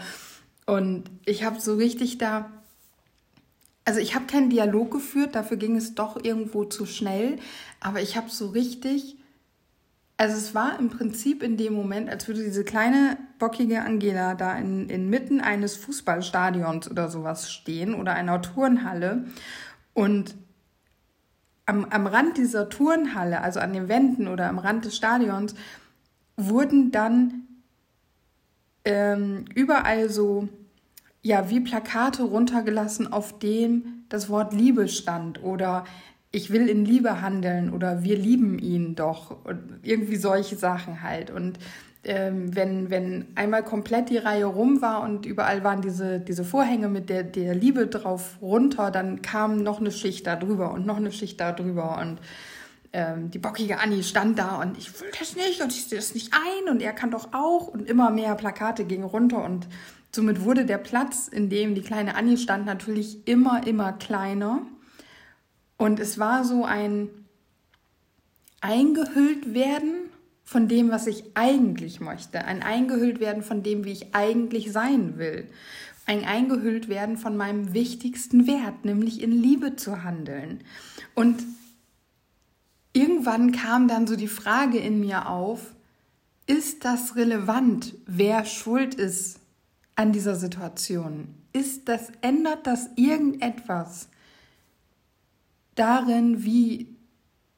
Und 0.67 1.05
ich 1.25 1.45
habe 1.45 1.61
so 1.61 1.75
richtig 1.75 2.19
da 2.19 2.51
also 3.87 4.01
ich 4.01 4.17
habe 4.17 4.27
keinen 4.27 4.51
Dialog 4.51 4.91
geführt, 4.91 5.37
dafür 5.37 5.57
ging 5.57 5.77
es 5.77 5.95
doch 5.95 6.23
irgendwo 6.23 6.65
zu 6.65 6.87
schnell, 6.87 7.39
aber 7.81 8.03
ich 8.03 8.17
habe 8.17 8.29
so 8.29 8.49
richtig, 8.49 9.17
also 10.17 10.37
es 10.37 10.57
war 10.57 10.79
im 10.81 10.91
Prinzip 10.91 11.41
in 11.41 11.57
dem 11.57 11.73
Moment, 11.73 12.11
als 12.11 12.27
würde 12.27 12.43
diese 12.43 12.65
kleine 12.65 13.17
bockige 13.39 13.83
Angela 13.83 14.35
da 14.35 14.59
in, 14.59 14.91
inmitten 14.91 15.41
eines 15.41 15.77
Fußballstadions 15.77 16.91
oder 16.91 17.09
sowas 17.09 17.53
stehen 17.53 17.95
oder 17.95 18.15
einer 18.15 18.43
Turnhalle 18.43 19.27
und 19.95 20.35
am, 21.65 21.85
am 21.85 22.09
Rand 22.09 22.39
dieser 22.39 22.69
Turnhalle, 22.69 23.41
also 23.41 23.61
an 23.61 23.73
den 23.73 23.89
Wänden 23.89 24.27
oder 24.27 24.49
am 24.49 24.59
Rand 24.59 24.85
des 24.85 24.97
Stadions, 24.97 25.55
wurden 26.37 26.91
dann 26.91 27.47
ähm, 28.85 29.45
überall 29.55 30.11
so 30.11 30.49
ja, 31.27 31.51
wie 31.51 31.59
Plakate 31.59 32.23
runtergelassen, 32.23 33.13
auf 33.13 33.37
dem 33.41 34.05
das 34.09 34.29
Wort 34.29 34.55
Liebe 34.55 34.87
stand 34.87 35.43
oder 35.43 35.85
ich 36.31 36.51
will 36.51 36.69
in 36.69 36.85
Liebe 36.85 37.21
handeln 37.21 37.73
oder 37.73 38.05
wir 38.05 38.17
lieben 38.17 38.61
ihn 38.61 38.95
doch 38.95 39.45
und 39.45 39.81
irgendwie 39.83 40.17
solche 40.17 40.55
Sachen 40.55 41.03
halt. 41.03 41.33
Und 41.33 41.59
ähm, 42.05 42.55
wenn, 42.55 42.91
wenn 42.91 43.27
einmal 43.35 43.65
komplett 43.65 44.11
die 44.11 44.19
Reihe 44.19 44.45
rum 44.45 44.81
war 44.83 45.03
und 45.03 45.27
überall 45.27 45.65
waren 45.65 45.83
diese, 45.83 46.21
diese 46.21 46.45
Vorhänge 46.45 46.89
mit 46.89 47.11
der, 47.11 47.25
der 47.25 47.57
Liebe 47.57 47.89
drauf 47.89 48.37
runter, 48.41 48.93
dann 48.93 49.21
kam 49.21 49.65
noch 49.65 49.81
eine 49.81 49.91
Schicht 49.91 50.29
da 50.29 50.37
drüber 50.37 50.71
und 50.71 50.87
noch 50.87 50.99
eine 50.99 51.11
Schicht 51.11 51.41
da 51.41 51.51
drüber 51.51 51.99
und 52.01 52.21
ähm, 52.93 53.33
die 53.33 53.39
bockige 53.39 53.81
Annie 53.81 54.05
stand 54.05 54.39
da 54.39 54.61
und 54.63 54.79
ich 54.79 55.01
will 55.01 55.09
das 55.19 55.35
nicht 55.35 55.61
und 55.61 55.73
ich 55.73 55.87
sehe 55.87 55.99
das 55.99 56.15
nicht 56.15 56.33
ein 56.35 56.73
und 56.73 56.83
er 56.83 56.93
kann 56.93 57.11
doch 57.11 57.33
auch 57.33 57.67
und 57.67 57.91
immer 57.91 58.11
mehr 58.11 58.37
Plakate 58.37 58.85
gingen 58.85 59.03
runter 59.03 59.43
und 59.45 59.67
Somit 60.17 60.43
wurde 60.43 60.65
der 60.65 60.79
Platz, 60.79 61.29
in 61.29 61.51
dem 61.51 61.75
die 61.75 61.83
kleine 61.83 62.17
Annie 62.17 62.39
stand, 62.39 62.65
natürlich 62.65 63.29
immer, 63.29 63.67
immer 63.67 63.93
kleiner. 63.93 64.63
Und 65.77 66.01
es 66.01 66.19
war 66.19 66.43
so 66.43 66.65
ein 66.65 67.11
eingehüllt 68.63 69.53
werden 69.53 70.09
von 70.43 70.69
dem, 70.69 70.91
was 70.91 71.07
ich 71.07 71.25
eigentlich 71.35 72.01
möchte. 72.01 72.47
Ein 72.47 72.63
eingehüllt 72.63 73.21
werden 73.21 73.43
von 73.43 73.63
dem, 73.63 73.85
wie 73.85 73.93
ich 73.93 74.15
eigentlich 74.15 74.73
sein 74.73 75.19
will. 75.19 75.49
Ein 76.07 76.25
eingehüllt 76.25 76.89
werden 76.89 77.19
von 77.19 77.37
meinem 77.37 77.75
wichtigsten 77.75 78.47
Wert, 78.47 78.87
nämlich 78.87 79.21
in 79.23 79.33
Liebe 79.33 79.77
zu 79.77 80.03
handeln. 80.03 80.65
Und 81.15 81.45
irgendwann 82.95 83.53
kam 83.53 83.87
dann 83.87 84.07
so 84.07 84.17
die 84.17 84.29
Frage 84.29 84.79
in 84.79 84.99
mir 84.99 85.29
auf, 85.29 85.75
ist 86.47 86.87
das 86.87 87.17
relevant, 87.17 87.95
wer 88.07 88.47
schuld 88.47 88.95
ist 88.95 89.41
an 89.97 90.13
dieser 90.13 90.37
Situation? 90.37 91.35
ist 91.57 91.89
das, 91.89 92.13
ändert 92.21 92.67
das 92.67 92.91
irgendetwas 92.97 94.09
darin, 95.75 96.45
wie 96.45 96.95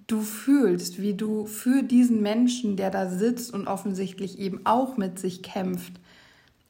du 0.07 0.21
fühlst, 0.21 1.03
wie 1.03 1.15
du 1.15 1.47
für 1.47 1.83
diesen 1.83 2.23
Menschen, 2.23 2.77
der 2.77 2.91
da 2.91 3.11
sitzt 3.11 3.53
und 3.53 3.67
offensichtlich 3.67 4.39
eben 4.39 4.65
auch 4.65 4.97
mit 4.97 5.19
sich 5.19 5.43
kämpft, 5.43 5.95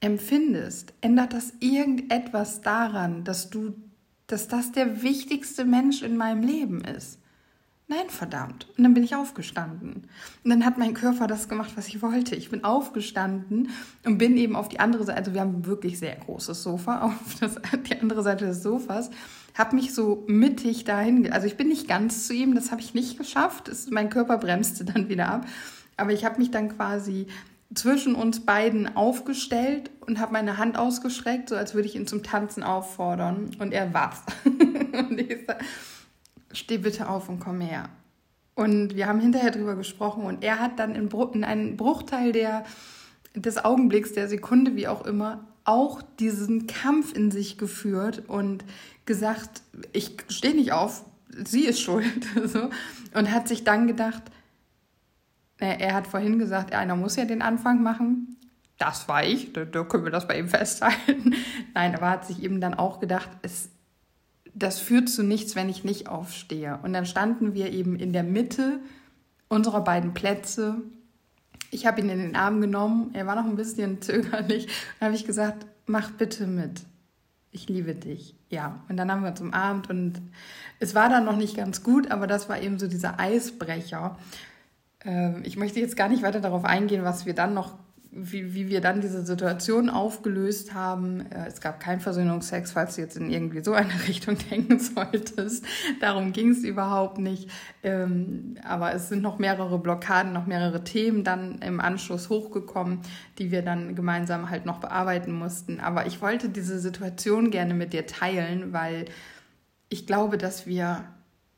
empfindest? 0.01 0.95
Ändert 1.03 1.35
das 1.35 1.53
irgendetwas 1.61 2.63
daran, 2.63 3.25
dass 3.25 3.51
du, 3.51 3.75
dass 4.27 4.49
das 4.49 4.73
der 4.73 5.03
wichtigste 5.03 5.65
Mensch 5.67 6.03
in 6.03 6.17
meinem 6.17 6.43
Leben 6.43 6.83
ist? 6.83 7.19
Nein, 7.91 8.11
verdammt. 8.11 8.69
Und 8.77 8.85
dann 8.85 8.93
bin 8.93 9.03
ich 9.03 9.15
aufgestanden. 9.15 10.07
Und 10.45 10.51
dann 10.51 10.67
hat 10.67 10.77
mein 10.77 10.93
Körper 10.93 11.27
das 11.27 11.49
gemacht, 11.49 11.73
was 11.75 11.89
ich 11.89 12.03
wollte. 12.03 12.37
Ich 12.37 12.51
bin 12.51 12.63
aufgestanden 12.63 13.71
und 14.05 14.19
bin 14.19 14.37
eben 14.37 14.57
auf 14.57 14.69
die 14.69 14.79
andere 14.79 15.05
Seite, 15.05 15.19
also 15.19 15.33
wir 15.33 15.41
haben 15.41 15.65
wirklich 15.65 15.99
sehr 15.99 16.15
großes 16.17 16.63
Sofa, 16.63 17.01
auf 17.07 17.37
das, 17.41 17.57
die 17.89 17.99
andere 17.99 18.23
Seite 18.23 18.45
des 18.45 18.63
Sofas, 18.63 19.09
habe 19.55 19.75
mich 19.75 19.95
so 19.95 20.23
mittig 20.27 20.85
dahin, 20.85 21.33
also 21.33 21.47
ich 21.47 21.57
bin 21.57 21.69
nicht 21.69 21.89
ganz 21.89 22.27
zu 22.27 22.35
ihm, 22.35 22.55
das 22.55 22.71
habe 22.71 22.83
ich 22.83 22.93
nicht 22.93 23.17
geschafft. 23.17 23.69
Das, 23.69 23.89
mein 23.89 24.11
Körper 24.11 24.37
bremste 24.37 24.85
dann 24.85 25.09
wieder 25.09 25.29
ab. 25.29 25.47
Aber 25.97 26.13
ich 26.13 26.27
habe 26.27 26.39
mich 26.39 26.51
dann 26.51 26.77
quasi 26.77 27.27
zwischen 27.75 28.15
uns 28.15 28.41
beiden 28.41 28.97
aufgestellt 28.97 29.91
und 30.01 30.21
habe 30.21 30.35
meine 30.35 30.59
Hand 30.59 30.77
ausgestreckt, 30.77 31.49
so 31.49 31.57
als 31.57 31.75
würde 31.75 31.89
ich 31.89 31.97
ihn 31.97 32.07
zum 32.07 32.23
Tanzen 32.23 32.63
auffordern. 32.63 33.51
Und 33.59 33.73
er 33.73 33.95
war's. 33.95 34.23
und 34.45 35.19
ich 35.19 35.39
sag, 35.47 35.65
steh 36.53 36.79
bitte 36.79 37.09
auf 37.09 37.29
und 37.29 37.41
komm 37.41 37.61
her. 37.61 37.89
Und 38.55 38.97
wir 38.97 39.07
haben 39.07 39.21
hinterher 39.21 39.51
drüber 39.51 39.77
gesprochen 39.77 40.25
und 40.25 40.43
er 40.43 40.59
hat 40.59 40.79
dann 40.79 40.95
in, 40.95 41.09
in 41.33 41.45
einen 41.45 41.77
Bruchteil 41.77 42.33
der, 42.33 42.65
des 43.35 43.65
Augenblicks, 43.65 44.13
der 44.13 44.29
Sekunde, 44.29 44.75
wie 44.75 44.89
auch 44.89 45.07
immer, 45.07 45.47
auch 45.65 46.03
diesen 46.19 46.67
Kampf 46.67 47.13
in 47.13 47.31
sich 47.31 47.59
geführt 47.59 48.25
und 48.27 48.65
gesagt, 49.07 49.63
ich 49.93 50.17
stehe 50.29 50.55
nicht 50.55 50.73
auf, 50.73 51.05
sie 51.45 51.67
ist 51.67 51.81
schuld. 51.81 52.27
so. 52.47 52.71
Und 53.15 53.31
hat 53.31 53.49
sich 53.49 53.65
dann 53.65 53.87
gedacht, 53.87 54.23
er 55.59 55.95
hat 55.95 56.07
vorhin 56.07 56.39
gesagt, 56.39 56.73
einer 56.73 56.97
muss 56.97 57.17
ja 57.17 57.25
den 57.25 57.43
Anfang 57.43 57.83
machen. 57.83 58.37
Das 58.79 59.09
war 59.09 59.25
ich, 59.25 59.53
da, 59.53 59.65
da 59.65 59.83
können 59.83 60.05
wir 60.05 60.13
das 60.13 60.29
bei 60.29 60.39
ihm 60.39 60.49
festhalten. 60.49 61.35
Nein, 61.75 61.97
aber 61.97 62.11
hat 62.11 62.27
sich 62.27 62.43
eben 62.43 62.61
dann 62.61 62.75
auch 62.75 63.01
gedacht, 63.01 63.29
es, 63.43 63.71
das 64.59 64.81
führt 64.81 65.09
zu 65.09 65.23
nichts, 65.23 65.57
wenn 65.57 65.69
ich 65.69 65.85
nicht 65.85 66.09
aufstehe. 66.09 66.79
Und 66.83 66.93
dann 66.93 67.07
standen 67.07 67.55
wir 67.55 67.73
eben 67.73 67.97
in 67.97 68.13
der 68.13 68.23
Mitte 68.23 68.81
unserer 69.49 69.83
beiden 69.83 70.15
Plätze. 70.15 70.77
Ich 71.71 71.87
habe 71.87 72.01
ihn 72.01 72.09
in 72.09 72.19
den 72.19 72.37
Arm 72.37 72.61
genommen, 72.61 73.11
er 73.15 73.27
war 73.27 73.35
noch 73.35 73.45
ein 73.45 73.57
bisschen 73.57 74.01
zögerlich. 74.03 74.67
Dann 74.99 75.09
habe 75.09 75.17
ich 75.17 75.27
gesagt, 75.27 75.67
mach 75.87 76.11
bitte 76.11 76.47
mit. 76.47 76.83
Ich 77.51 77.69
liebe 77.69 77.95
dich. 77.95 78.35
Ja, 78.51 78.83
und 78.89 78.97
dann 78.97 79.11
haben 79.11 79.23
wir 79.23 79.31
uns 79.31 79.41
umarmt 79.41 79.91
und 79.91 80.21
es 80.81 80.95
war 80.95 81.09
dann 81.09 81.25
noch 81.25 81.37
nicht 81.37 81.57
ganz 81.57 81.83
gut, 81.83 82.11
aber 82.11 82.27
das 82.27 82.49
war 82.49 82.61
eben 82.61 82.79
so 82.79 82.89
dieser 82.89 83.19
Eisbrecher. 83.19 84.17
Ähm, 85.05 85.43
ich 85.45 85.57
möchte 85.57 85.81
jetzt 85.81 85.97
gar 85.97 86.09
nicht 86.09 86.23
weiter 86.23 86.41
darauf 86.41 86.65
eingehen, 86.65 87.05
was 87.05 87.27
wir 87.27 87.35
dann 87.35 87.55
noch, 87.55 87.79
wie, 88.11 88.55
wie 88.55 88.69
wir 88.69 88.81
dann 88.81 89.01
diese 89.01 89.25
Situation 89.25 89.91
aufgelöst 89.91 90.73
haben. 90.75 91.21
Äh, 91.31 91.47
es 91.47 91.61
gab 91.61 91.81
keinen 91.81 92.01
Versöhnungsex, 92.01 92.73
falls 92.73 92.97
du 92.97 93.03
jetzt 93.03 93.17
in 93.17 93.31
irgendwie 93.31 93.63
so 93.63 93.73
eine 93.73 93.93
Richtung 94.09 94.37
denken 94.51 94.79
solltest. 94.79 95.65
Darum 96.01 96.33
ging 96.33 96.51
es 96.51 96.65
überhaupt 96.65 97.19
nicht. 97.19 97.51
Ähm, 97.83 98.57
aber 98.65 98.95
es 98.95 99.09
sind 99.09 99.23
noch 99.23 99.39
mehrere 99.39 99.79
Blockaden, 99.79 100.33
noch 100.33 100.47
mehrere 100.47 100.85
Themen 100.85 101.23
dann 101.23 101.59
im 101.61 101.81
Anschluss 101.81 102.31
hochgekommen, 102.31 103.01
die 103.39 103.51
wir 103.51 103.63
dann 103.63 103.95
gemeinsam 103.95 104.51
halt 104.51 104.65
noch 104.65 104.81
bearbeiten 104.81 105.33
mussten. 105.33 105.81
Aber 105.81 106.07
ich 106.07 106.23
wollte 106.23 106.49
diese 106.49 106.79
Situation 106.79 107.51
gerne 107.51 107.75
mit 107.75 107.93
dir 107.93 108.07
teilen, 108.07 108.73
weil 108.73 109.05
ich 109.91 110.07
glaube, 110.07 110.39
dass 110.39 110.67
wir, 110.67 111.05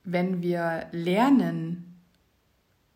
wenn 0.05 0.43
wir 0.43 0.87
lernen, 0.93 1.90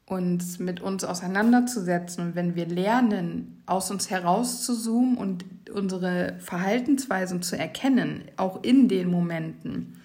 uns 0.06 0.58
mit 0.58 0.80
uns 0.80 1.02
auseinanderzusetzen 1.02 2.26
und 2.26 2.34
wenn 2.34 2.54
wir 2.54 2.66
lernen, 2.66 3.62
aus 3.66 3.90
uns 3.90 4.10
herauszuzoomen 4.10 5.16
und 5.16 5.44
unsere 5.72 6.36
Verhaltensweisen 6.40 7.42
zu 7.42 7.56
erkennen, 7.56 8.24
auch 8.36 8.62
in 8.62 8.88
den 8.88 9.10
Momenten, 9.10 10.00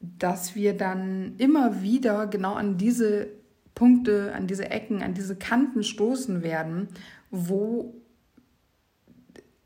dass 0.00 0.54
wir 0.54 0.76
dann 0.76 1.34
immer 1.38 1.82
wieder 1.82 2.26
genau 2.26 2.54
an 2.54 2.76
diese 2.76 3.28
Punkte, 3.74 4.34
an 4.34 4.46
diese 4.46 4.70
Ecken, 4.70 5.02
an 5.02 5.14
diese 5.14 5.36
Kanten 5.36 5.82
stoßen 5.82 6.42
werden, 6.42 6.88
wo 7.30 7.94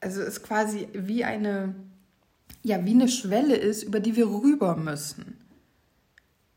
also 0.00 0.20
es 0.22 0.42
quasi 0.42 0.86
wie 0.92 1.24
eine 1.24 1.74
ja 2.62 2.84
wie 2.84 2.92
eine 2.92 3.08
Schwelle 3.08 3.56
ist, 3.56 3.82
über 3.82 4.00
die 4.00 4.16
wir 4.16 4.28
rüber 4.28 4.76
müssen. 4.76 5.38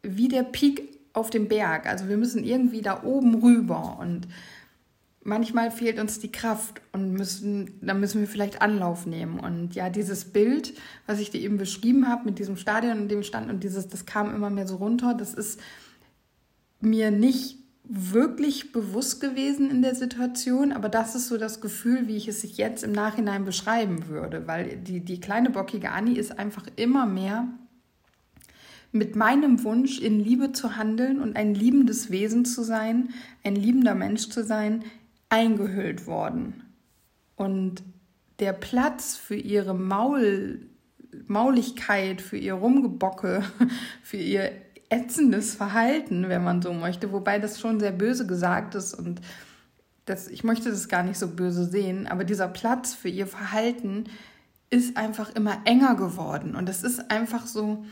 Wie 0.03 0.27
der 0.27 0.43
Peak 0.43 0.96
auf 1.17 1.29
dem 1.29 1.47
Berg. 1.47 1.87
Also 1.87 2.07
wir 2.07 2.17
müssen 2.17 2.43
irgendwie 2.43 2.81
da 2.81 3.03
oben 3.03 3.41
rüber 3.41 3.97
und 3.99 4.27
manchmal 5.23 5.71
fehlt 5.71 5.99
uns 5.99 6.19
die 6.19 6.31
Kraft 6.31 6.81
und 6.93 7.11
müssen, 7.11 7.79
dann 7.81 7.99
müssen 7.99 8.21
wir 8.21 8.27
vielleicht 8.27 8.61
Anlauf 8.61 9.05
nehmen. 9.05 9.39
Und 9.39 9.75
ja, 9.75 9.89
dieses 9.89 10.25
Bild, 10.25 10.73
was 11.05 11.19
ich 11.19 11.31
dir 11.31 11.41
eben 11.41 11.57
beschrieben 11.57 12.07
habe 12.07 12.25
mit 12.25 12.39
diesem 12.39 12.55
Stadion, 12.55 12.99
in 12.99 13.07
dem 13.09 13.23
stand 13.23 13.49
und 13.49 13.63
dieses, 13.63 13.87
das 13.87 14.05
kam 14.05 14.33
immer 14.33 14.49
mehr 14.49 14.67
so 14.67 14.77
runter, 14.77 15.13
das 15.13 15.33
ist 15.33 15.59
mir 16.79 17.11
nicht 17.11 17.57
wirklich 17.83 18.71
bewusst 18.71 19.19
gewesen 19.19 19.71
in 19.71 19.81
der 19.81 19.95
Situation, 19.95 20.71
aber 20.71 20.89
das 20.89 21.15
ist 21.15 21.27
so 21.27 21.37
das 21.37 21.61
Gefühl, 21.61 22.07
wie 22.07 22.17
ich 22.17 22.27
es 22.27 22.57
jetzt 22.57 22.83
im 22.83 22.91
Nachhinein 22.91 23.43
beschreiben 23.43 24.07
würde, 24.07 24.45
weil 24.45 24.77
die, 24.77 24.99
die 24.99 25.19
kleine 25.19 25.49
bockige 25.49 25.91
Annie 25.91 26.19
ist 26.19 26.37
einfach 26.37 26.65
immer 26.75 27.05
mehr 27.05 27.47
mit 28.91 29.15
meinem 29.15 29.63
Wunsch, 29.63 29.99
in 29.99 30.19
Liebe 30.19 30.51
zu 30.51 30.75
handeln 30.75 31.19
und 31.19 31.35
ein 31.35 31.53
liebendes 31.53 32.09
Wesen 32.09 32.45
zu 32.45 32.63
sein, 32.63 33.09
ein 33.43 33.55
liebender 33.55 33.95
Mensch 33.95 34.29
zu 34.29 34.43
sein, 34.43 34.83
eingehüllt 35.29 36.07
worden. 36.07 36.63
Und 37.35 37.83
der 38.39 38.53
Platz 38.53 39.15
für 39.15 39.35
ihre 39.35 39.73
Maul, 39.73 40.67
Mauligkeit, 41.27 42.21
für 42.21 42.37
ihr 42.37 42.53
Rumgebocke, 42.53 43.43
für 44.03 44.17
ihr 44.17 44.51
ätzendes 44.89 45.55
Verhalten, 45.55 46.29
wenn 46.29 46.43
man 46.43 46.61
so 46.61 46.73
möchte, 46.73 47.11
wobei 47.11 47.39
das 47.39 47.59
schon 47.59 47.79
sehr 47.79 47.91
böse 47.91 48.25
gesagt 48.25 48.75
ist 48.75 48.93
und 48.93 49.21
das, 50.05 50.29
ich 50.29 50.45
möchte 50.45 50.69
das 50.69 50.87
gar 50.87 51.03
nicht 51.03 51.19
so 51.19 51.27
böse 51.27 51.65
sehen, 51.65 52.07
aber 52.07 52.23
dieser 52.23 52.47
Platz 52.47 52.93
für 52.93 53.09
ihr 53.09 53.27
Verhalten 53.27 54.05
ist 54.69 54.95
einfach 54.95 55.35
immer 55.35 55.57
enger 55.65 55.95
geworden 55.95 56.55
und 56.55 56.69
es 56.69 56.83
ist 56.83 57.11
einfach 57.11 57.45
so. 57.45 57.85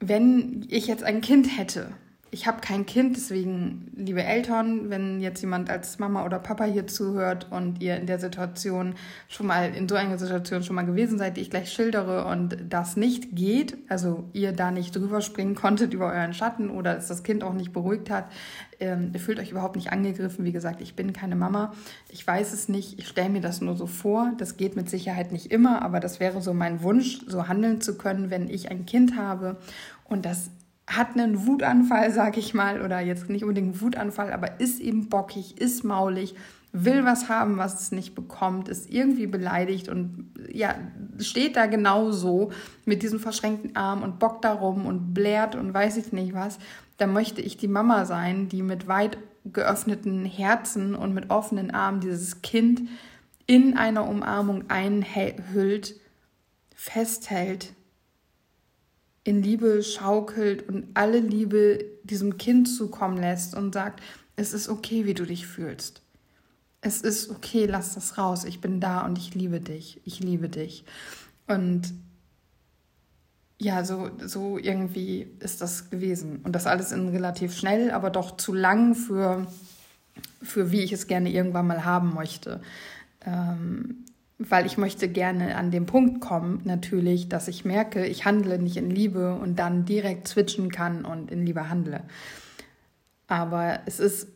Wenn 0.00 0.66
ich 0.68 0.86
jetzt 0.86 1.04
ein 1.04 1.20
Kind 1.20 1.56
hätte, 1.56 1.92
ich 2.34 2.46
habe 2.46 2.62
kein 2.62 2.86
Kind, 2.86 3.14
deswegen, 3.16 3.92
liebe 3.94 4.24
Eltern, 4.24 4.88
wenn 4.88 5.20
jetzt 5.20 5.42
jemand 5.42 5.68
als 5.68 5.98
Mama 5.98 6.24
oder 6.24 6.38
Papa 6.38 6.64
hier 6.64 6.86
zuhört 6.86 7.48
und 7.50 7.82
ihr 7.82 7.96
in 7.96 8.06
der 8.06 8.18
Situation 8.18 8.94
schon 9.28 9.46
mal, 9.46 9.74
in 9.74 9.86
so 9.86 9.96
einer 9.96 10.16
Situation 10.16 10.62
schon 10.62 10.74
mal 10.74 10.86
gewesen 10.86 11.18
seid, 11.18 11.36
die 11.36 11.42
ich 11.42 11.50
gleich 11.50 11.70
schildere 11.70 12.24
und 12.24 12.56
das 12.70 12.96
nicht 12.96 13.36
geht, 13.36 13.76
also 13.90 14.24
ihr 14.32 14.52
da 14.52 14.70
nicht 14.70 14.96
drüber 14.96 15.20
springen 15.20 15.54
konntet 15.54 15.92
über 15.92 16.06
euren 16.06 16.32
Schatten 16.32 16.70
oder 16.70 16.96
es 16.96 17.06
das 17.06 17.22
Kind 17.22 17.44
auch 17.44 17.52
nicht 17.52 17.74
beruhigt 17.74 18.08
hat, 18.08 18.24
ähm, 18.80 19.12
fühlt 19.14 19.38
euch 19.38 19.50
überhaupt 19.50 19.76
nicht 19.76 19.92
angegriffen. 19.92 20.46
Wie 20.46 20.52
gesagt, 20.52 20.80
ich 20.80 20.96
bin 20.96 21.12
keine 21.12 21.36
Mama. 21.36 21.74
Ich 22.08 22.26
weiß 22.26 22.54
es 22.54 22.66
nicht. 22.66 22.98
Ich 22.98 23.08
stelle 23.08 23.28
mir 23.28 23.42
das 23.42 23.60
nur 23.60 23.76
so 23.76 23.86
vor. 23.86 24.32
Das 24.38 24.56
geht 24.56 24.74
mit 24.74 24.88
Sicherheit 24.88 25.32
nicht 25.32 25.52
immer, 25.52 25.82
aber 25.82 26.00
das 26.00 26.18
wäre 26.18 26.40
so 26.40 26.54
mein 26.54 26.82
Wunsch, 26.82 27.20
so 27.26 27.46
handeln 27.46 27.82
zu 27.82 27.98
können, 27.98 28.30
wenn 28.30 28.48
ich 28.48 28.70
ein 28.70 28.86
Kind 28.86 29.18
habe 29.18 29.58
und 30.04 30.24
das 30.24 30.50
hat 30.86 31.16
einen 31.16 31.46
Wutanfall, 31.46 32.12
sag 32.12 32.36
ich 32.36 32.54
mal, 32.54 32.82
oder 32.82 33.00
jetzt 33.00 33.28
nicht 33.28 33.42
unbedingt 33.42 33.74
einen 33.74 33.80
Wutanfall, 33.80 34.32
aber 34.32 34.60
ist 34.60 34.80
eben 34.80 35.08
bockig, 35.08 35.60
ist 35.60 35.84
maulig, 35.84 36.34
will 36.72 37.04
was 37.04 37.28
haben, 37.28 37.58
was 37.58 37.80
es 37.80 37.92
nicht 37.92 38.14
bekommt, 38.14 38.68
ist 38.68 38.90
irgendwie 38.90 39.26
beleidigt 39.26 39.88
und 39.88 40.30
ja, 40.50 40.74
steht 41.18 41.56
da 41.56 41.66
genauso 41.66 42.50
mit 42.84 43.02
diesem 43.02 43.20
verschränkten 43.20 43.76
Arm 43.76 44.02
und 44.02 44.18
bockt 44.18 44.44
darum 44.44 44.86
und 44.86 45.12
blärt 45.12 45.54
und 45.54 45.72
weiß 45.72 45.98
ich 45.98 46.12
nicht 46.12 46.34
was, 46.34 46.58
dann 46.96 47.12
möchte 47.12 47.42
ich 47.42 47.58
die 47.58 47.68
Mama 47.68 48.06
sein, 48.06 48.48
die 48.48 48.62
mit 48.62 48.88
weit 48.88 49.18
geöffneten 49.44 50.24
Herzen 50.24 50.94
und 50.94 51.14
mit 51.14 51.30
offenen 51.30 51.70
Armen 51.70 52.00
dieses 52.00 52.42
Kind 52.42 52.82
in 53.46 53.76
einer 53.76 54.08
Umarmung 54.08 54.70
einhüllt, 54.70 55.96
festhält, 56.74 57.74
in 59.24 59.42
Liebe 59.42 59.82
schaukelt 59.82 60.68
und 60.68 60.88
alle 60.94 61.20
Liebe 61.20 61.84
diesem 62.02 62.38
Kind 62.38 62.68
zukommen 62.68 63.18
lässt 63.18 63.54
und 63.54 63.72
sagt, 63.72 64.02
es 64.36 64.52
ist 64.52 64.68
okay, 64.68 65.06
wie 65.06 65.14
du 65.14 65.24
dich 65.24 65.46
fühlst. 65.46 66.02
Es 66.80 67.00
ist 67.00 67.30
okay, 67.30 67.66
lass 67.66 67.94
das 67.94 68.18
raus. 68.18 68.44
Ich 68.44 68.60
bin 68.60 68.80
da 68.80 69.04
und 69.04 69.18
ich 69.18 69.34
liebe 69.34 69.60
dich. 69.60 70.00
Ich 70.04 70.18
liebe 70.20 70.48
dich. 70.48 70.84
Und 71.46 71.94
ja, 73.58 73.84
so, 73.84 74.10
so 74.24 74.58
irgendwie 74.58 75.28
ist 75.38 75.60
das 75.60 75.90
gewesen. 75.90 76.40
Und 76.42 76.52
das 76.52 76.66
alles 76.66 76.90
in 76.90 77.08
relativ 77.08 77.56
schnell, 77.56 77.92
aber 77.92 78.10
doch 78.10 78.36
zu 78.36 78.52
lang 78.52 78.96
für 78.96 79.46
für 80.42 80.70
wie 80.70 80.80
ich 80.80 80.92
es 80.92 81.06
gerne 81.06 81.30
irgendwann 81.30 81.66
mal 81.66 81.84
haben 81.84 82.14
möchte. 82.14 82.60
Ähm, 83.24 84.04
weil 84.38 84.66
ich 84.66 84.78
möchte 84.78 85.08
gerne 85.08 85.56
an 85.56 85.70
den 85.70 85.86
Punkt 85.86 86.20
kommen, 86.20 86.60
natürlich, 86.64 87.28
dass 87.28 87.48
ich 87.48 87.64
merke, 87.64 88.06
ich 88.06 88.24
handle 88.24 88.58
nicht 88.58 88.76
in 88.76 88.90
Liebe 88.90 89.34
und 89.34 89.58
dann 89.58 89.84
direkt 89.84 90.28
switchen 90.28 90.70
kann 90.70 91.04
und 91.04 91.30
in 91.30 91.46
Liebe 91.46 91.68
handle. 91.68 92.02
Aber 93.28 93.80
es 93.86 94.00
ist 94.00 94.28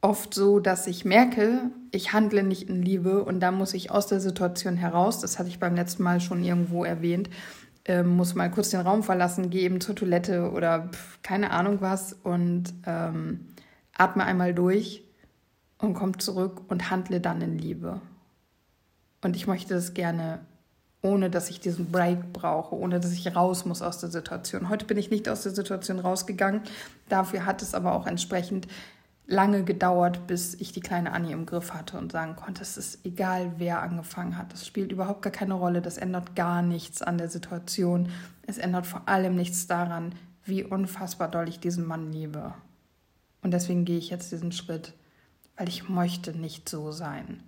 oft 0.00 0.34
so, 0.34 0.60
dass 0.60 0.86
ich 0.86 1.04
merke, 1.04 1.70
ich 1.90 2.12
handle 2.12 2.42
nicht 2.42 2.68
in 2.68 2.82
Liebe 2.82 3.24
und 3.24 3.40
da 3.40 3.50
muss 3.50 3.74
ich 3.74 3.90
aus 3.90 4.06
der 4.06 4.20
Situation 4.20 4.76
heraus, 4.76 5.20
das 5.20 5.38
hatte 5.38 5.48
ich 5.48 5.58
beim 5.58 5.74
letzten 5.74 6.02
Mal 6.02 6.20
schon 6.20 6.44
irgendwo 6.44 6.84
erwähnt, 6.84 7.28
äh, 7.84 8.02
muss 8.02 8.34
mal 8.34 8.50
kurz 8.50 8.70
den 8.70 8.80
Raum 8.80 9.02
verlassen, 9.02 9.50
gehe 9.50 9.62
eben 9.62 9.80
zur 9.80 9.96
Toilette 9.96 10.50
oder 10.52 10.90
pf, 10.92 11.22
keine 11.22 11.50
Ahnung 11.50 11.80
was 11.80 12.12
und 12.12 12.74
ähm, 12.86 13.46
atme 13.96 14.24
einmal 14.24 14.54
durch 14.54 15.02
und 15.78 15.94
komme 15.94 16.18
zurück 16.18 16.62
und 16.68 16.90
handle 16.90 17.20
dann 17.20 17.40
in 17.40 17.58
Liebe. 17.58 18.00
Und 19.22 19.36
ich 19.36 19.46
möchte 19.46 19.74
das 19.74 19.94
gerne, 19.94 20.40
ohne 21.02 21.30
dass 21.30 21.50
ich 21.50 21.60
diesen 21.60 21.90
Break 21.90 22.32
brauche, 22.32 22.74
ohne 22.74 23.00
dass 23.00 23.12
ich 23.12 23.34
raus 23.34 23.64
muss 23.64 23.82
aus 23.82 23.98
der 23.98 24.10
Situation. 24.10 24.68
Heute 24.68 24.84
bin 24.84 24.98
ich 24.98 25.10
nicht 25.10 25.28
aus 25.28 25.42
der 25.42 25.52
Situation 25.52 25.98
rausgegangen. 25.98 26.62
Dafür 27.08 27.44
hat 27.46 27.62
es 27.62 27.74
aber 27.74 27.92
auch 27.92 28.06
entsprechend 28.06 28.68
lange 29.26 29.62
gedauert, 29.62 30.26
bis 30.26 30.54
ich 30.54 30.72
die 30.72 30.80
kleine 30.80 31.12
Annie 31.12 31.34
im 31.34 31.44
Griff 31.44 31.74
hatte 31.74 31.98
und 31.98 32.12
sagen 32.12 32.34
konnte, 32.34 32.62
es 32.62 32.78
ist 32.78 33.04
egal, 33.04 33.52
wer 33.58 33.82
angefangen 33.82 34.38
hat. 34.38 34.52
Das 34.52 34.66
spielt 34.66 34.90
überhaupt 34.90 35.22
gar 35.22 35.32
keine 35.32 35.54
Rolle. 35.54 35.82
Das 35.82 35.98
ändert 35.98 36.34
gar 36.34 36.62
nichts 36.62 37.02
an 37.02 37.18
der 37.18 37.28
Situation. 37.28 38.08
Es 38.46 38.56
ändert 38.56 38.86
vor 38.86 39.06
allem 39.06 39.36
nichts 39.36 39.66
daran, 39.66 40.14
wie 40.44 40.64
unfassbar 40.64 41.28
doll 41.28 41.46
ich 41.48 41.60
diesen 41.60 41.86
Mann 41.86 42.10
liebe. 42.10 42.54
Und 43.42 43.52
deswegen 43.52 43.84
gehe 43.84 43.98
ich 43.98 44.08
jetzt 44.08 44.32
diesen 44.32 44.50
Schritt, 44.50 44.94
weil 45.56 45.68
ich 45.68 45.90
möchte 45.90 46.32
nicht 46.36 46.68
so 46.68 46.90
sein. 46.90 47.42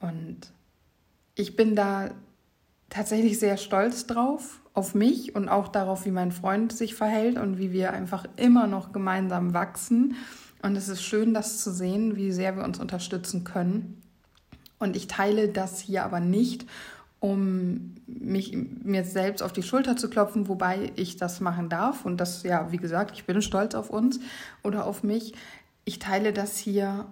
Und 0.00 0.52
ich 1.34 1.56
bin 1.56 1.74
da 1.76 2.10
tatsächlich 2.90 3.38
sehr 3.38 3.56
stolz 3.56 4.06
drauf, 4.06 4.60
auf 4.74 4.94
mich 4.94 5.34
und 5.34 5.48
auch 5.48 5.68
darauf, 5.68 6.06
wie 6.06 6.10
mein 6.10 6.32
Freund 6.32 6.72
sich 6.72 6.94
verhält 6.94 7.38
und 7.38 7.58
wie 7.58 7.72
wir 7.72 7.92
einfach 7.92 8.24
immer 8.36 8.66
noch 8.66 8.92
gemeinsam 8.92 9.54
wachsen. 9.54 10.16
Und 10.62 10.76
es 10.76 10.88
ist 10.88 11.02
schön, 11.02 11.34
das 11.34 11.62
zu 11.62 11.72
sehen, 11.72 12.16
wie 12.16 12.32
sehr 12.32 12.56
wir 12.56 12.64
uns 12.64 12.78
unterstützen 12.78 13.44
können. 13.44 14.00
Und 14.78 14.96
ich 14.96 15.06
teile 15.08 15.48
das 15.48 15.80
hier 15.80 16.04
aber 16.04 16.20
nicht, 16.20 16.66
um 17.20 17.94
mich 18.06 18.56
mir 18.56 19.04
selbst 19.04 19.42
auf 19.42 19.52
die 19.52 19.62
Schulter 19.62 19.96
zu 19.96 20.10
klopfen, 20.10 20.48
wobei 20.48 20.92
ich 20.96 21.16
das 21.16 21.40
machen 21.40 21.68
darf. 21.68 22.04
Und 22.04 22.18
das, 22.18 22.42
ja, 22.42 22.72
wie 22.72 22.78
gesagt, 22.78 23.12
ich 23.14 23.24
bin 23.24 23.42
stolz 23.42 23.74
auf 23.74 23.90
uns 23.90 24.20
oder 24.62 24.86
auf 24.86 25.02
mich. 25.02 25.34
Ich 25.84 25.98
teile 25.98 26.32
das 26.32 26.58
hier, 26.58 27.06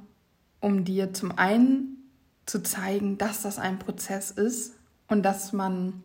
um 0.61 0.85
dir 0.85 1.13
zum 1.13 1.37
einen 1.37 2.00
zu 2.51 2.63
zeigen, 2.63 3.17
dass 3.17 3.43
das 3.43 3.59
ein 3.59 3.79
Prozess 3.79 4.33
ist 4.33 4.75
und 5.07 5.23
dass 5.23 5.53
man 5.53 6.03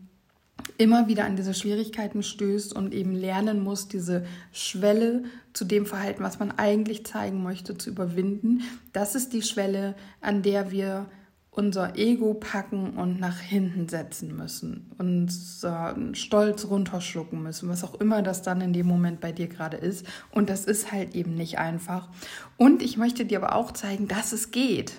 immer 0.78 1.08
wieder 1.08 1.26
an 1.26 1.36
diese 1.36 1.56
Schwierigkeiten 1.56 2.22
stößt 2.22 2.74
und 2.74 2.94
eben 2.94 3.14
lernen 3.14 3.64
muss, 3.64 3.88
diese 3.88 4.26
Schwelle 4.52 5.24
zu 5.54 5.66
dem 5.66 5.86
Verhalten, 5.86 6.24
was 6.24 6.40
man 6.40 6.52
eigentlich 6.52 7.06
zeigen 7.06 7.42
möchte, 7.42 7.78
zu 7.78 7.90
überwinden. 7.90 8.62
Das 8.94 9.16
ist 9.16 9.34
die 9.34 9.42
Schwelle, 9.42 9.96
an 10.22 10.44
der 10.44 10.72
wir 10.72 11.08
unser 11.50 11.98
Ego 11.98 12.34
packen 12.34 12.92
und 12.92 13.20
nach 13.20 13.40
hinten 13.40 13.88
setzen 13.88 14.36
müssen, 14.36 14.92
unseren 14.98 16.14
Stolz 16.14 16.66
runterschlucken 16.66 17.42
müssen, 17.42 17.70
was 17.70 17.84
auch 17.84 17.96
immer 17.96 18.22
das 18.22 18.42
dann 18.42 18.62
in 18.62 18.74
dem 18.74 18.86
Moment 18.86 19.20
bei 19.20 19.32
dir 19.32 19.48
gerade 19.48 19.78
ist. 19.78 20.06
Und 20.32 20.50
das 20.50 20.66
ist 20.66 20.92
halt 20.92 21.16
eben 21.16 21.34
nicht 21.34 21.58
einfach. 21.58 22.10
Und 22.58 22.84
ich 22.84 22.98
möchte 22.98 23.26
dir 23.26 23.42
aber 23.42 23.56
auch 23.56 23.72
zeigen, 23.72 24.08
dass 24.08 24.32
es 24.32 24.52
geht. 24.52 24.94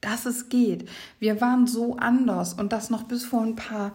Dass 0.00 0.26
es 0.26 0.48
geht. 0.48 0.88
Wir 1.18 1.40
waren 1.40 1.66
so 1.66 1.96
anders 1.96 2.54
und 2.54 2.72
das 2.72 2.90
noch 2.90 3.04
bis 3.04 3.24
vor 3.24 3.42
ein 3.42 3.56
paar 3.56 3.92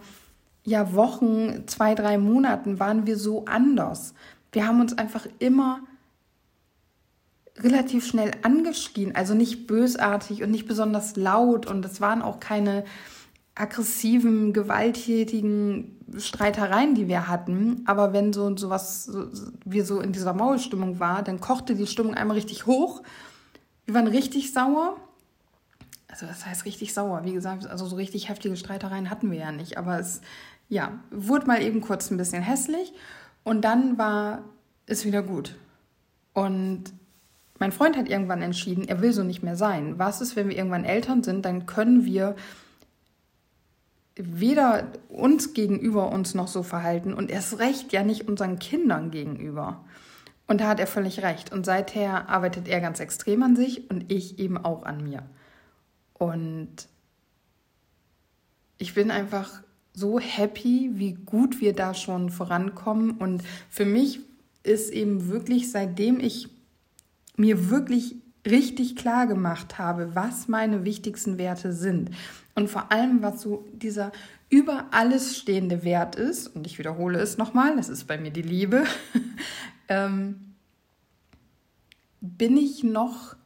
ja, 0.64 0.92
Wochen, 0.94 1.66
zwei, 1.66 1.94
drei 1.94 2.18
Monaten 2.18 2.80
waren 2.80 3.06
wir 3.06 3.16
so 3.16 3.44
anders. 3.44 4.14
Wir 4.52 4.66
haben 4.66 4.80
uns 4.80 4.96
einfach 4.98 5.26
immer 5.38 5.80
relativ 7.58 8.06
schnell 8.06 8.32
angeschrien, 8.42 9.14
also 9.14 9.34
nicht 9.34 9.66
bösartig 9.66 10.42
und 10.42 10.50
nicht 10.50 10.66
besonders 10.66 11.16
laut 11.16 11.66
und 11.66 11.84
es 11.84 12.00
waren 12.00 12.22
auch 12.22 12.40
keine 12.40 12.84
aggressiven, 13.54 14.52
gewalttätigen 14.52 15.98
Streitereien, 16.18 16.94
die 16.94 17.08
wir 17.08 17.26
hatten. 17.26 17.82
Aber 17.86 18.12
wenn 18.12 18.32
so 18.32 18.54
sowas, 18.56 19.04
so, 19.04 19.28
wir 19.64 19.84
so 19.84 20.00
in 20.00 20.12
dieser 20.12 20.34
Maulstimmung 20.34 21.00
war, 21.00 21.22
dann 21.22 21.40
kochte 21.40 21.74
die 21.74 21.86
Stimmung 21.86 22.14
einmal 22.14 22.36
richtig 22.36 22.66
hoch. 22.66 23.02
Wir 23.86 23.94
waren 23.94 24.06
richtig 24.06 24.52
sauer. 24.52 24.96
Also 26.16 26.24
das 26.26 26.46
heißt 26.46 26.64
richtig 26.64 26.94
sauer. 26.94 27.24
Wie 27.24 27.34
gesagt, 27.34 27.66
also 27.66 27.84
so 27.84 27.96
richtig 27.96 28.30
heftige 28.30 28.56
Streitereien 28.56 29.10
hatten 29.10 29.30
wir 29.30 29.38
ja 29.38 29.52
nicht. 29.52 29.76
Aber 29.76 29.98
es 29.98 30.22
ja, 30.70 30.98
wurde 31.10 31.46
mal 31.46 31.60
eben 31.60 31.82
kurz 31.82 32.10
ein 32.10 32.16
bisschen 32.16 32.42
hässlich 32.42 32.94
und 33.44 33.66
dann 33.66 33.98
war 33.98 34.42
es 34.86 35.04
wieder 35.04 35.22
gut. 35.22 35.56
Und 36.32 36.84
mein 37.58 37.70
Freund 37.70 37.98
hat 37.98 38.08
irgendwann 38.08 38.40
entschieden, 38.40 38.88
er 38.88 39.02
will 39.02 39.12
so 39.12 39.24
nicht 39.24 39.42
mehr 39.42 39.56
sein. 39.56 39.98
Was 39.98 40.22
ist, 40.22 40.36
wenn 40.36 40.48
wir 40.48 40.56
irgendwann 40.56 40.86
Eltern 40.86 41.22
sind, 41.22 41.44
dann 41.44 41.66
können 41.66 42.06
wir 42.06 42.34
weder 44.14 44.86
uns 45.10 45.52
gegenüber 45.52 46.10
uns 46.10 46.34
noch 46.34 46.48
so 46.48 46.62
verhalten 46.62 47.12
und 47.12 47.30
erst 47.30 47.58
recht 47.58 47.92
ja 47.92 48.02
nicht 48.02 48.26
unseren 48.26 48.58
Kindern 48.58 49.10
gegenüber. 49.10 49.84
Und 50.46 50.62
da 50.62 50.68
hat 50.68 50.80
er 50.80 50.86
völlig 50.86 51.22
recht. 51.22 51.52
Und 51.52 51.66
seither 51.66 52.30
arbeitet 52.30 52.68
er 52.68 52.80
ganz 52.80 53.00
extrem 53.00 53.42
an 53.42 53.54
sich 53.54 53.90
und 53.90 54.10
ich 54.10 54.38
eben 54.38 54.56
auch 54.56 54.84
an 54.84 55.04
mir. 55.04 55.22
Und 56.18 56.88
ich 58.78 58.94
bin 58.94 59.10
einfach 59.10 59.62
so 59.92 60.18
happy, 60.18 60.90
wie 60.94 61.14
gut 61.14 61.60
wir 61.60 61.72
da 61.72 61.94
schon 61.94 62.30
vorankommen. 62.30 63.12
Und 63.12 63.42
für 63.70 63.86
mich 63.86 64.20
ist 64.62 64.90
eben 64.90 65.28
wirklich, 65.28 65.70
seitdem 65.70 66.20
ich 66.20 66.48
mir 67.36 67.70
wirklich 67.70 68.16
richtig 68.46 68.96
klar 68.96 69.26
gemacht 69.26 69.78
habe, 69.78 70.14
was 70.14 70.48
meine 70.48 70.84
wichtigsten 70.84 71.38
Werte 71.38 71.72
sind 71.72 72.10
und 72.54 72.70
vor 72.70 72.90
allem, 72.92 73.22
was 73.22 73.42
so 73.42 73.66
dieser 73.72 74.12
über 74.48 74.86
alles 74.92 75.36
stehende 75.36 75.82
Wert 75.82 76.14
ist, 76.14 76.48
und 76.48 76.66
ich 76.66 76.78
wiederhole 76.78 77.18
es 77.18 77.36
nochmal, 77.36 77.76
das 77.76 77.88
ist 77.88 78.04
bei 78.04 78.16
mir 78.16 78.30
die 78.30 78.42
Liebe, 78.42 78.84
ähm, 79.88 80.54
bin 82.20 82.56
ich 82.56 82.84
noch 82.84 83.36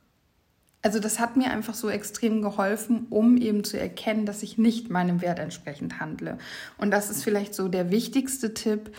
also 0.83 0.99
das 0.99 1.19
hat 1.19 1.37
mir 1.37 1.51
einfach 1.51 1.75
so 1.75 1.90
extrem 1.90 2.40
geholfen, 2.40 3.07
um 3.11 3.37
eben 3.37 3.64
zu 3.64 3.79
erkennen, 3.79 4.25
dass 4.25 4.43
ich 4.43 4.57
nicht 4.57 4.90
meinem 4.90 5.21
Wert 5.21 5.38
entsprechend 5.38 6.01
handle. 6.01 6.38
Und 6.79 6.90
das 6.90 7.11
ist 7.11 7.23
vielleicht 7.23 7.55
so 7.55 7.69
der 7.69 7.90
wichtigste 7.90 8.55
Tipp 8.55 8.95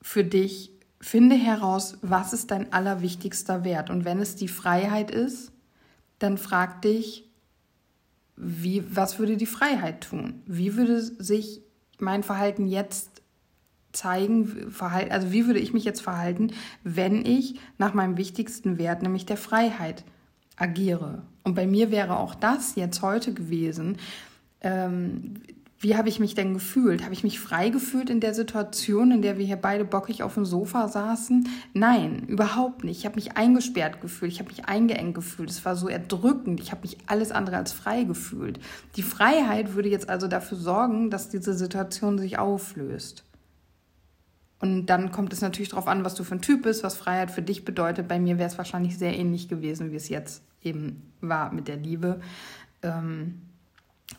für 0.00 0.24
dich. 0.24 0.70
Finde 1.00 1.36
heraus, 1.36 1.98
was 2.00 2.32
ist 2.32 2.50
dein 2.50 2.72
allerwichtigster 2.72 3.64
Wert. 3.64 3.90
Und 3.90 4.04
wenn 4.04 4.20
es 4.20 4.36
die 4.36 4.48
Freiheit 4.48 5.10
ist, 5.10 5.52
dann 6.18 6.38
frag 6.38 6.80
dich, 6.82 7.28
wie, 8.36 8.84
was 8.94 9.18
würde 9.18 9.36
die 9.36 9.46
Freiheit 9.46 10.02
tun? 10.02 10.42
Wie 10.46 10.76
würde 10.76 11.00
sich 11.00 11.60
mein 11.98 12.22
Verhalten 12.22 12.66
jetzt 12.66 13.22
zeigen, 13.92 14.74
also 14.80 15.32
wie 15.32 15.46
würde 15.46 15.60
ich 15.60 15.74
mich 15.74 15.84
jetzt 15.84 16.00
verhalten, 16.00 16.52
wenn 16.82 17.26
ich 17.26 17.60
nach 17.76 17.92
meinem 17.92 18.16
wichtigsten 18.16 18.78
Wert, 18.78 19.02
nämlich 19.02 19.26
der 19.26 19.36
Freiheit, 19.36 20.04
agiere. 20.56 21.22
Und 21.44 21.54
bei 21.54 21.66
mir 21.66 21.90
wäre 21.90 22.18
auch 22.18 22.34
das 22.34 22.74
jetzt 22.76 23.02
heute 23.02 23.34
gewesen. 23.34 23.98
Ähm, 24.60 25.34
wie 25.82 25.96
habe 25.96 26.08
ich 26.08 26.20
mich 26.20 26.36
denn 26.36 26.54
gefühlt? 26.54 27.02
Habe 27.02 27.12
ich 27.12 27.24
mich 27.24 27.40
frei 27.40 27.68
gefühlt 27.68 28.08
in 28.08 28.20
der 28.20 28.34
Situation, 28.34 29.10
in 29.10 29.20
der 29.20 29.36
wir 29.36 29.44
hier 29.44 29.56
beide 29.56 29.84
bockig 29.84 30.22
auf 30.22 30.34
dem 30.34 30.44
Sofa 30.44 30.86
saßen? 30.86 31.48
Nein, 31.72 32.22
überhaupt 32.28 32.84
nicht. 32.84 32.98
Ich 32.98 33.04
habe 33.04 33.16
mich 33.16 33.36
eingesperrt 33.36 34.00
gefühlt, 34.00 34.30
ich 34.30 34.38
habe 34.38 34.50
mich 34.50 34.66
eingeengt 34.66 35.16
gefühlt. 35.16 35.50
Es 35.50 35.64
war 35.64 35.74
so 35.74 35.88
erdrückend. 35.88 36.60
Ich 36.60 36.70
habe 36.70 36.82
mich 36.82 36.98
alles 37.06 37.32
andere 37.32 37.56
als 37.56 37.72
frei 37.72 38.04
gefühlt. 38.04 38.60
Die 38.94 39.02
Freiheit 39.02 39.74
würde 39.74 39.88
jetzt 39.88 40.08
also 40.08 40.28
dafür 40.28 40.56
sorgen, 40.56 41.10
dass 41.10 41.30
diese 41.30 41.52
Situation 41.52 42.16
sich 42.16 42.38
auflöst. 42.38 43.24
Und 44.62 44.86
dann 44.86 45.10
kommt 45.10 45.32
es 45.32 45.40
natürlich 45.40 45.70
darauf 45.70 45.88
an, 45.88 46.04
was 46.04 46.14
du 46.14 46.22
für 46.22 46.36
ein 46.36 46.40
Typ 46.40 46.62
bist, 46.62 46.84
was 46.84 46.96
Freiheit 46.96 47.32
für 47.32 47.42
dich 47.42 47.64
bedeutet. 47.64 48.06
Bei 48.06 48.20
mir 48.20 48.38
wäre 48.38 48.48
es 48.48 48.58
wahrscheinlich 48.58 48.96
sehr 48.96 49.18
ähnlich 49.18 49.48
gewesen, 49.48 49.90
wie 49.90 49.96
es 49.96 50.08
jetzt 50.08 50.44
eben 50.62 51.02
war 51.20 51.52
mit 51.52 51.66
der 51.66 51.78
Liebe. 51.78 52.20
Ähm, 52.80 53.42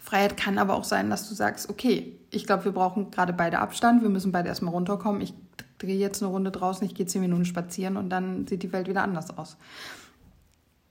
Freiheit 0.02 0.36
kann 0.36 0.58
aber 0.58 0.74
auch 0.74 0.84
sein, 0.84 1.10
dass 1.10 1.30
du 1.30 1.34
sagst, 1.34 1.70
okay, 1.70 2.20
ich 2.30 2.46
glaube, 2.46 2.66
wir 2.66 2.74
brauchen 2.74 3.10
gerade 3.10 3.32
beide 3.32 3.60
Abstand, 3.60 4.02
wir 4.02 4.10
müssen 4.10 4.34
beide 4.34 4.50
erstmal 4.50 4.74
runterkommen. 4.74 5.22
Ich 5.22 5.34
drehe 5.78 5.98
jetzt 5.98 6.22
eine 6.22 6.30
Runde 6.30 6.52
draußen, 6.52 6.86
ich 6.86 6.94
gehe 6.94 7.06
zehn 7.06 7.22
Minuten 7.22 7.46
spazieren 7.46 7.96
und 7.96 8.10
dann 8.10 8.46
sieht 8.46 8.64
die 8.64 8.74
Welt 8.74 8.90
wieder 8.90 9.04
anders 9.04 9.38
aus. 9.38 9.56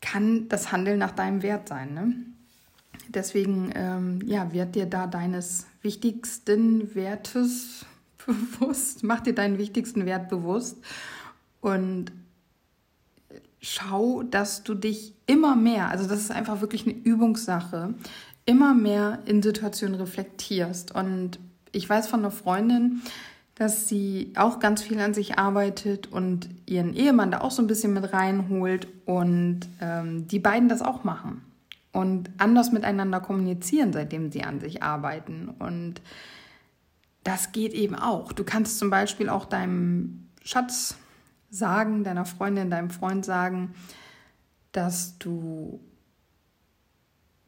Kann 0.00 0.48
das 0.48 0.72
Handeln 0.72 0.98
nach 0.98 1.12
deinem 1.12 1.42
Wert 1.42 1.68
sein, 1.68 1.92
ne? 1.92 2.14
Deswegen, 3.08 3.70
ähm, 3.74 4.20
ja, 4.24 4.50
werd 4.54 4.76
dir 4.76 4.86
da 4.86 5.06
deines 5.06 5.66
wichtigsten 5.82 6.94
Wertes 6.94 7.84
bewusst, 8.58 9.02
mach 9.02 9.20
dir 9.20 9.34
deinen 9.34 9.58
wichtigsten 9.58 10.06
Wert 10.06 10.28
bewusst 10.28 10.78
und 11.60 12.12
schau, 13.60 14.22
dass 14.24 14.64
du 14.64 14.74
dich 14.74 15.14
immer 15.26 15.56
mehr, 15.56 15.88
also 15.88 16.06
das 16.06 16.20
ist 16.20 16.32
einfach 16.32 16.60
wirklich 16.60 16.86
eine 16.86 16.94
Übungssache, 16.94 17.94
immer 18.44 18.74
mehr 18.74 19.20
in 19.24 19.40
Situationen 19.40 19.94
reflektierst. 19.94 20.92
Und 20.92 21.38
ich 21.70 21.88
weiß 21.88 22.08
von 22.08 22.20
einer 22.20 22.32
Freundin, 22.32 23.02
dass 23.54 23.88
sie 23.88 24.32
auch 24.34 24.58
ganz 24.58 24.82
viel 24.82 24.98
an 24.98 25.14
sich 25.14 25.38
arbeitet 25.38 26.10
und 26.10 26.48
ihren 26.66 26.94
Ehemann 26.94 27.30
da 27.30 27.40
auch 27.40 27.50
so 27.50 27.62
ein 27.62 27.68
bisschen 27.68 27.92
mit 27.92 28.12
reinholt 28.12 28.88
und 29.04 29.60
ähm, 29.80 30.26
die 30.26 30.40
beiden 30.40 30.68
das 30.68 30.82
auch 30.82 31.04
machen 31.04 31.42
und 31.92 32.30
anders 32.38 32.72
miteinander 32.72 33.20
kommunizieren, 33.20 33.92
seitdem 33.92 34.32
sie 34.32 34.42
an 34.42 34.58
sich 34.58 34.82
arbeiten. 34.82 35.50
Und 35.58 36.00
das 37.24 37.52
geht 37.52 37.72
eben 37.72 37.94
auch. 37.94 38.32
Du 38.32 38.44
kannst 38.44 38.78
zum 38.78 38.90
Beispiel 38.90 39.28
auch 39.28 39.44
deinem 39.44 40.28
Schatz 40.44 40.96
sagen, 41.50 42.04
deiner 42.04 42.24
Freundin, 42.24 42.70
deinem 42.70 42.90
Freund 42.90 43.24
sagen, 43.24 43.74
dass 44.72 45.18
du 45.18 45.80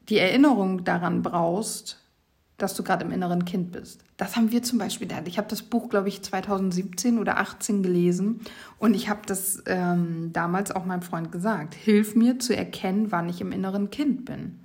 die 0.08 0.18
Erinnerung 0.18 0.84
daran 0.84 1.22
brauchst, 1.22 1.98
dass 2.58 2.74
du 2.74 2.84
gerade 2.84 3.04
im 3.04 3.10
inneren 3.10 3.44
Kind 3.44 3.72
bist. 3.72 4.04
Das 4.16 4.36
haben 4.36 4.52
wir 4.52 4.62
zum 4.62 4.78
Beispiel. 4.78 5.08
Ich 5.24 5.38
habe 5.38 5.48
das 5.48 5.62
Buch, 5.62 5.88
glaube 5.88 6.08
ich, 6.08 6.22
2017 6.22 7.18
oder 7.18 7.38
18 7.38 7.82
gelesen 7.82 8.40
und 8.78 8.94
ich 8.94 9.08
habe 9.08 9.22
das 9.26 9.62
ähm, 9.66 10.30
damals 10.32 10.70
auch 10.70 10.84
meinem 10.84 11.02
Freund 11.02 11.32
gesagt. 11.32 11.74
Hilf 11.74 12.14
mir 12.14 12.38
zu 12.38 12.56
erkennen, 12.56 13.10
wann 13.10 13.28
ich 13.28 13.40
im 13.40 13.50
inneren 13.50 13.90
Kind 13.90 14.24
bin. 14.24 14.60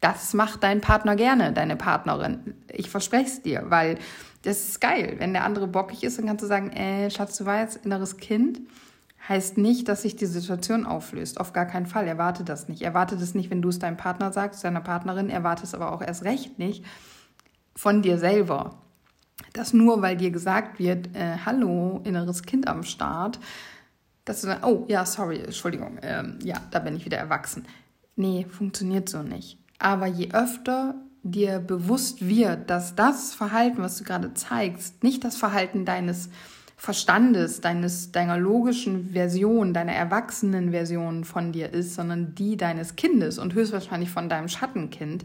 Das 0.00 0.34
macht 0.34 0.62
dein 0.62 0.80
Partner 0.80 1.16
gerne, 1.16 1.52
deine 1.52 1.76
Partnerin. 1.76 2.54
Ich 2.70 2.90
verspreche 2.90 3.26
es 3.26 3.42
dir, 3.42 3.64
weil 3.68 3.98
das 4.44 4.68
ist 4.68 4.80
geil. 4.80 5.16
Wenn 5.18 5.32
der 5.32 5.44
andere 5.44 5.66
bockig 5.66 6.04
ist, 6.04 6.18
dann 6.18 6.26
kannst 6.26 6.42
du 6.42 6.46
sagen, 6.46 6.70
äh, 6.70 7.10
Schatz, 7.10 7.36
du 7.36 7.44
weißt, 7.44 7.84
inneres 7.84 8.18
Kind 8.18 8.60
heißt 9.28 9.56
nicht, 9.56 9.88
dass 9.88 10.02
sich 10.02 10.16
die 10.16 10.26
Situation 10.26 10.84
auflöst. 10.84 11.40
Auf 11.40 11.52
gar 11.52 11.66
keinen 11.66 11.86
Fall. 11.86 12.06
Erwarte 12.06 12.44
das 12.44 12.68
nicht. 12.68 12.82
Erwarte 12.82 13.16
das 13.16 13.34
nicht, 13.34 13.50
wenn 13.50 13.62
du 13.62 13.70
es 13.70 13.78
deinem 13.78 13.96
Partner 13.96 14.32
sagst, 14.32 14.62
deiner 14.64 14.82
Partnerin. 14.82 15.30
Erwarte 15.30 15.64
es 15.64 15.74
aber 15.74 15.92
auch 15.92 16.02
erst 16.02 16.24
recht 16.24 16.58
nicht 16.58 16.84
von 17.74 18.02
dir 18.02 18.18
selber. 18.18 18.78
Dass 19.52 19.72
nur 19.72 20.02
weil 20.02 20.16
dir 20.16 20.30
gesagt 20.30 20.78
wird, 20.78 21.14
äh, 21.16 21.38
hallo, 21.44 22.00
inneres 22.04 22.42
Kind 22.42 22.68
am 22.68 22.82
Start, 22.82 23.40
dass 24.24 24.40
du 24.40 24.48
dann, 24.48 24.62
oh 24.64 24.84
ja, 24.88 25.04
sorry, 25.04 25.40
Entschuldigung, 25.40 25.98
ähm, 26.02 26.38
ja, 26.42 26.56
da 26.70 26.78
bin 26.78 26.96
ich 26.96 27.04
wieder 27.04 27.18
erwachsen. 27.18 27.66
Nee, 28.16 28.46
funktioniert 28.48 29.08
so 29.08 29.22
nicht. 29.22 29.58
Aber 29.78 30.06
je 30.06 30.30
öfter 30.32 30.94
dir 31.24 31.58
bewusst 31.58 32.26
wird, 32.28 32.70
dass 32.70 32.94
das 32.94 33.34
Verhalten, 33.34 33.82
was 33.82 33.96
du 33.96 34.04
gerade 34.04 34.34
zeigst, 34.34 35.02
nicht 35.02 35.24
das 35.24 35.36
Verhalten 35.36 35.84
deines 35.84 36.28
Verstandes, 36.76 37.62
deines, 37.62 38.12
deiner 38.12 38.36
logischen 38.36 39.12
Version, 39.12 39.72
deiner 39.72 39.92
erwachsenen 39.92 40.70
Version 40.70 41.24
von 41.24 41.50
dir 41.50 41.72
ist, 41.72 41.94
sondern 41.94 42.34
die 42.34 42.56
deines 42.58 42.94
Kindes 42.94 43.38
und 43.38 43.54
höchstwahrscheinlich 43.54 44.10
von 44.10 44.28
deinem 44.28 44.48
Schattenkind, 44.48 45.24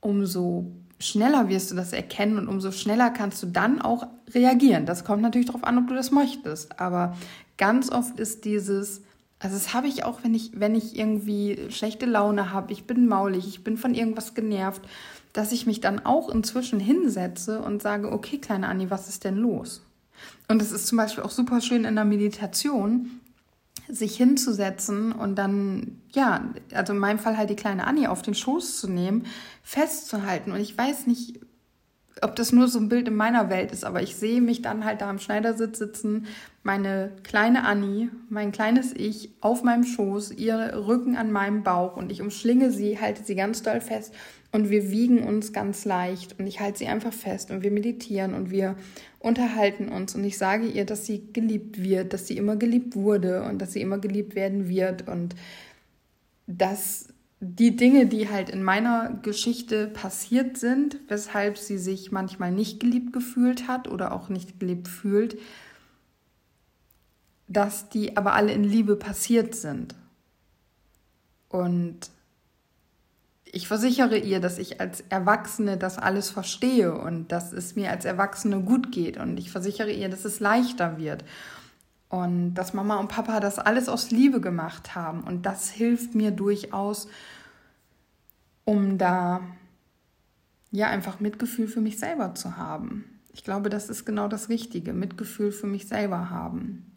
umso 0.00 0.70
schneller 1.00 1.48
wirst 1.48 1.70
du 1.72 1.74
das 1.74 1.92
erkennen 1.92 2.38
und 2.38 2.48
umso 2.48 2.70
schneller 2.70 3.10
kannst 3.10 3.42
du 3.42 3.48
dann 3.48 3.80
auch 3.80 4.06
reagieren. 4.32 4.86
Das 4.86 5.04
kommt 5.04 5.22
natürlich 5.22 5.48
darauf 5.48 5.64
an, 5.64 5.78
ob 5.78 5.88
du 5.88 5.94
das 5.94 6.12
möchtest. 6.12 6.80
Aber 6.80 7.16
ganz 7.56 7.90
oft 7.90 8.20
ist 8.20 8.44
dieses, 8.44 9.02
also 9.40 9.54
das 9.54 9.72
habe 9.72 9.86
ich 9.86 10.04
auch, 10.04 10.24
wenn 10.24 10.34
ich, 10.34 10.52
wenn 10.54 10.74
ich 10.74 10.98
irgendwie 10.98 11.66
schlechte 11.70 12.06
Laune 12.06 12.52
habe, 12.52 12.72
ich 12.72 12.84
bin 12.84 13.06
maulig, 13.06 13.46
ich 13.46 13.62
bin 13.62 13.76
von 13.76 13.94
irgendwas 13.94 14.34
genervt, 14.34 14.82
dass 15.32 15.52
ich 15.52 15.66
mich 15.66 15.80
dann 15.80 16.04
auch 16.04 16.28
inzwischen 16.28 16.80
hinsetze 16.80 17.60
und 17.60 17.80
sage, 17.80 18.10
okay, 18.10 18.38
kleine 18.38 18.68
Anni, 18.68 18.90
was 18.90 19.08
ist 19.08 19.24
denn 19.24 19.36
los? 19.36 19.82
Und 20.48 20.60
es 20.60 20.72
ist 20.72 20.88
zum 20.88 20.98
Beispiel 20.98 21.22
auch 21.22 21.30
super 21.30 21.60
schön 21.60 21.84
in 21.84 21.94
der 21.94 22.04
Meditation, 22.04 23.20
sich 23.88 24.16
hinzusetzen 24.16 25.12
und 25.12 25.36
dann, 25.36 26.00
ja, 26.12 26.44
also 26.74 26.92
in 26.92 26.98
meinem 26.98 27.18
Fall 27.18 27.36
halt 27.36 27.50
die 27.50 27.56
kleine 27.56 27.86
Annie 27.86 28.10
auf 28.10 28.22
den 28.22 28.34
Schoß 28.34 28.80
zu 28.80 28.88
nehmen, 28.88 29.26
festzuhalten. 29.62 30.52
Und 30.52 30.60
ich 30.60 30.76
weiß 30.76 31.06
nicht, 31.06 31.40
ob 32.22 32.36
das 32.36 32.52
nur 32.52 32.68
so 32.68 32.78
ein 32.78 32.88
Bild 32.88 33.08
in 33.08 33.14
meiner 33.14 33.50
Welt 33.50 33.72
ist, 33.72 33.84
aber 33.84 34.02
ich 34.02 34.16
sehe 34.16 34.40
mich 34.40 34.62
dann 34.62 34.84
halt 34.84 35.00
da 35.00 35.10
am 35.10 35.18
Schneidersitz 35.18 35.78
sitzen, 35.78 36.26
meine 36.62 37.12
kleine 37.22 37.64
Annie, 37.64 38.10
mein 38.28 38.52
kleines 38.52 38.92
Ich 38.92 39.30
auf 39.40 39.62
meinem 39.62 39.84
Schoß, 39.84 40.32
ihr 40.32 40.84
Rücken 40.86 41.16
an 41.16 41.32
meinem 41.32 41.62
Bauch 41.62 41.96
und 41.96 42.12
ich 42.12 42.20
umschlinge 42.20 42.70
sie, 42.70 43.00
halte 43.00 43.22
sie 43.24 43.34
ganz 43.34 43.62
doll 43.62 43.80
fest 43.80 44.14
und 44.52 44.70
wir 44.70 44.90
wiegen 44.90 45.22
uns 45.22 45.52
ganz 45.52 45.84
leicht 45.84 46.38
und 46.38 46.46
ich 46.46 46.60
halte 46.60 46.78
sie 46.78 46.86
einfach 46.86 47.12
fest 47.12 47.50
und 47.50 47.62
wir 47.62 47.70
meditieren 47.70 48.34
und 48.34 48.50
wir 48.50 48.76
unterhalten 49.18 49.88
uns 49.88 50.14
und 50.14 50.24
ich 50.24 50.38
sage 50.38 50.66
ihr, 50.66 50.84
dass 50.84 51.06
sie 51.06 51.32
geliebt 51.32 51.82
wird, 51.82 52.12
dass 52.12 52.26
sie 52.26 52.36
immer 52.36 52.56
geliebt 52.56 52.96
wurde 52.96 53.42
und 53.44 53.60
dass 53.60 53.72
sie 53.72 53.80
immer 53.80 53.98
geliebt 53.98 54.34
werden 54.34 54.68
wird 54.68 55.08
und 55.08 55.34
dass 56.46 57.08
die 57.40 57.76
Dinge, 57.76 58.06
die 58.06 58.28
halt 58.28 58.50
in 58.50 58.62
meiner 58.62 59.12
Geschichte 59.22 59.86
passiert 59.86 60.56
sind, 60.56 60.98
weshalb 61.08 61.56
sie 61.56 61.78
sich 61.78 62.10
manchmal 62.10 62.50
nicht 62.50 62.80
geliebt 62.80 63.12
gefühlt 63.12 63.68
hat 63.68 63.88
oder 63.88 64.12
auch 64.12 64.28
nicht 64.28 64.58
geliebt 64.58 64.88
fühlt, 64.88 65.38
dass 67.46 67.88
die 67.88 68.16
aber 68.16 68.34
alle 68.34 68.52
in 68.52 68.64
Liebe 68.64 68.96
passiert 68.96 69.54
sind. 69.54 69.94
Und 71.48 72.10
ich 73.44 73.68
versichere 73.68 74.18
ihr, 74.18 74.40
dass 74.40 74.58
ich 74.58 74.80
als 74.80 75.02
Erwachsene 75.08 75.78
das 75.78 75.96
alles 75.96 76.30
verstehe 76.30 76.92
und 76.92 77.32
dass 77.32 77.52
es 77.52 77.76
mir 77.76 77.90
als 77.90 78.04
Erwachsene 78.04 78.60
gut 78.60 78.92
geht. 78.92 79.16
Und 79.16 79.38
ich 79.38 79.50
versichere 79.50 79.90
ihr, 79.90 80.08
dass 80.08 80.24
es 80.24 80.40
leichter 80.40 80.98
wird. 80.98 81.24
Und 82.08 82.54
dass 82.54 82.72
Mama 82.72 82.96
und 82.96 83.08
Papa 83.08 83.38
das 83.40 83.58
alles 83.58 83.88
aus 83.88 84.10
Liebe 84.10 84.40
gemacht 84.40 84.94
haben. 84.94 85.22
Und 85.22 85.44
das 85.44 85.70
hilft 85.70 86.14
mir 86.14 86.30
durchaus, 86.30 87.08
um 88.64 88.96
da 88.96 89.40
ja 90.70 90.88
einfach 90.88 91.20
Mitgefühl 91.20 91.68
für 91.68 91.80
mich 91.80 91.98
selber 91.98 92.34
zu 92.34 92.56
haben. 92.56 93.04
Ich 93.32 93.44
glaube, 93.44 93.68
das 93.70 93.88
ist 93.88 94.04
genau 94.04 94.28
das 94.28 94.48
Richtige, 94.48 94.92
Mitgefühl 94.92 95.52
für 95.52 95.66
mich 95.66 95.86
selber 95.86 96.30
haben. 96.30 96.88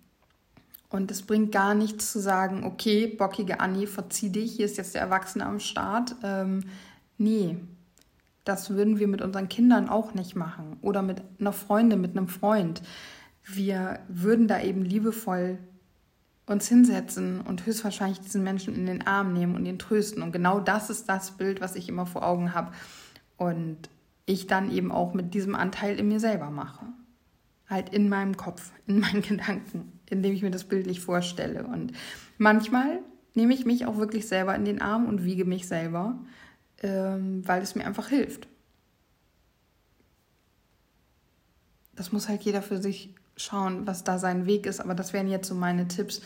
Und 0.89 1.09
es 1.09 1.21
bringt 1.21 1.53
gar 1.53 1.73
nichts 1.73 2.11
zu 2.11 2.19
sagen, 2.19 2.65
okay, 2.65 3.07
bockige 3.07 3.61
Anni, 3.61 3.87
verzieh 3.87 4.29
dich, 4.29 4.53
hier 4.53 4.65
ist 4.65 4.77
jetzt 4.77 4.93
der 4.93 5.01
Erwachsene 5.01 5.45
am 5.45 5.59
Start. 5.59 6.15
Ähm, 6.21 6.63
nee, 7.17 7.57
das 8.43 8.71
würden 8.71 8.99
wir 8.99 9.07
mit 9.07 9.21
unseren 9.21 9.47
Kindern 9.47 9.87
auch 9.87 10.13
nicht 10.13 10.35
machen. 10.35 10.77
Oder 10.81 11.01
mit 11.01 11.21
einer 11.39 11.53
Freundin, 11.53 12.01
mit 12.01 12.17
einem 12.17 12.27
Freund. 12.27 12.81
Wir 13.43 13.99
würden 14.07 14.47
da 14.47 14.61
eben 14.61 14.83
liebevoll 14.83 15.57
uns 16.45 16.67
hinsetzen 16.67 17.41
und 17.41 17.65
höchstwahrscheinlich 17.65 18.19
diesen 18.19 18.43
Menschen 18.43 18.75
in 18.75 18.85
den 18.85 19.07
Arm 19.07 19.33
nehmen 19.33 19.55
und 19.55 19.65
ihn 19.65 19.79
trösten. 19.79 20.21
Und 20.21 20.31
genau 20.31 20.59
das 20.59 20.89
ist 20.89 21.07
das 21.07 21.31
Bild, 21.37 21.61
was 21.61 21.75
ich 21.75 21.87
immer 21.87 22.05
vor 22.05 22.25
Augen 22.25 22.53
habe. 22.53 22.71
Und 23.37 23.89
ich 24.25 24.47
dann 24.47 24.71
eben 24.71 24.91
auch 24.91 25.13
mit 25.13 25.33
diesem 25.33 25.55
Anteil 25.55 25.99
in 25.99 26.07
mir 26.07 26.19
selber 26.19 26.49
mache. 26.49 26.85
Halt 27.69 27.89
in 27.89 28.09
meinem 28.09 28.37
Kopf, 28.37 28.71
in 28.85 28.99
meinen 28.99 29.21
Gedanken 29.27 30.01
indem 30.11 30.33
ich 30.33 30.43
mir 30.43 30.51
das 30.51 30.65
bildlich 30.65 30.99
vorstelle. 30.99 31.63
Und 31.63 31.93
manchmal 32.37 32.99
nehme 33.33 33.53
ich 33.53 33.65
mich 33.65 33.85
auch 33.85 33.97
wirklich 33.97 34.27
selber 34.27 34.53
in 34.53 34.65
den 34.65 34.81
Arm 34.81 35.07
und 35.07 35.23
wiege 35.23 35.45
mich 35.45 35.67
selber, 35.67 36.19
ähm, 36.83 37.47
weil 37.47 37.63
es 37.63 37.73
mir 37.75 37.85
einfach 37.85 38.09
hilft. 38.09 38.47
Das 41.95 42.11
muss 42.11 42.27
halt 42.27 42.43
jeder 42.43 42.61
für 42.61 42.81
sich 42.81 43.15
schauen, 43.41 43.87
was 43.87 44.03
da 44.03 44.19
sein 44.19 44.45
Weg 44.45 44.65
ist. 44.65 44.79
Aber 44.79 44.95
das 44.95 45.13
wären 45.13 45.27
jetzt 45.27 45.47
so 45.47 45.55
meine 45.55 45.87
Tipps. 45.87 46.21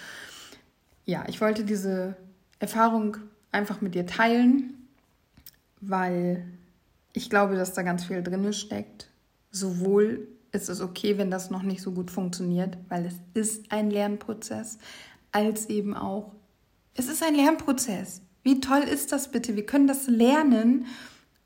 Ja, 1.05 1.23
ich 1.27 1.41
wollte 1.41 1.63
diese 1.63 2.15
Erfahrung 2.59 3.17
einfach 3.51 3.81
mit 3.81 3.95
dir 3.95 4.05
teilen, 4.05 4.87
weil 5.81 6.45
ich 7.13 7.29
glaube, 7.29 7.55
dass 7.55 7.73
da 7.73 7.83
ganz 7.83 8.05
viel 8.05 8.21
drin 8.21 8.51
steckt. 8.53 9.09
Sowohl 9.51 10.27
ist 10.51 10.69
es 10.69 10.81
okay, 10.81 11.17
wenn 11.17 11.31
das 11.31 11.49
noch 11.49 11.63
nicht 11.63 11.81
so 11.81 11.91
gut 11.91 12.11
funktioniert, 12.11 12.77
weil 12.89 13.05
es 13.05 13.15
ist 13.33 13.71
ein 13.71 13.89
Lernprozess, 13.91 14.79
als 15.31 15.67
eben 15.69 15.93
auch, 15.95 16.33
es 16.95 17.07
ist 17.07 17.23
ein 17.23 17.35
Lernprozess. 17.35 18.21
Wie 18.43 18.59
toll 18.59 18.81
ist 18.81 19.11
das 19.11 19.31
bitte? 19.31 19.55
Wir 19.55 19.65
können 19.65 19.87
das 19.87 20.07
lernen, 20.07 20.85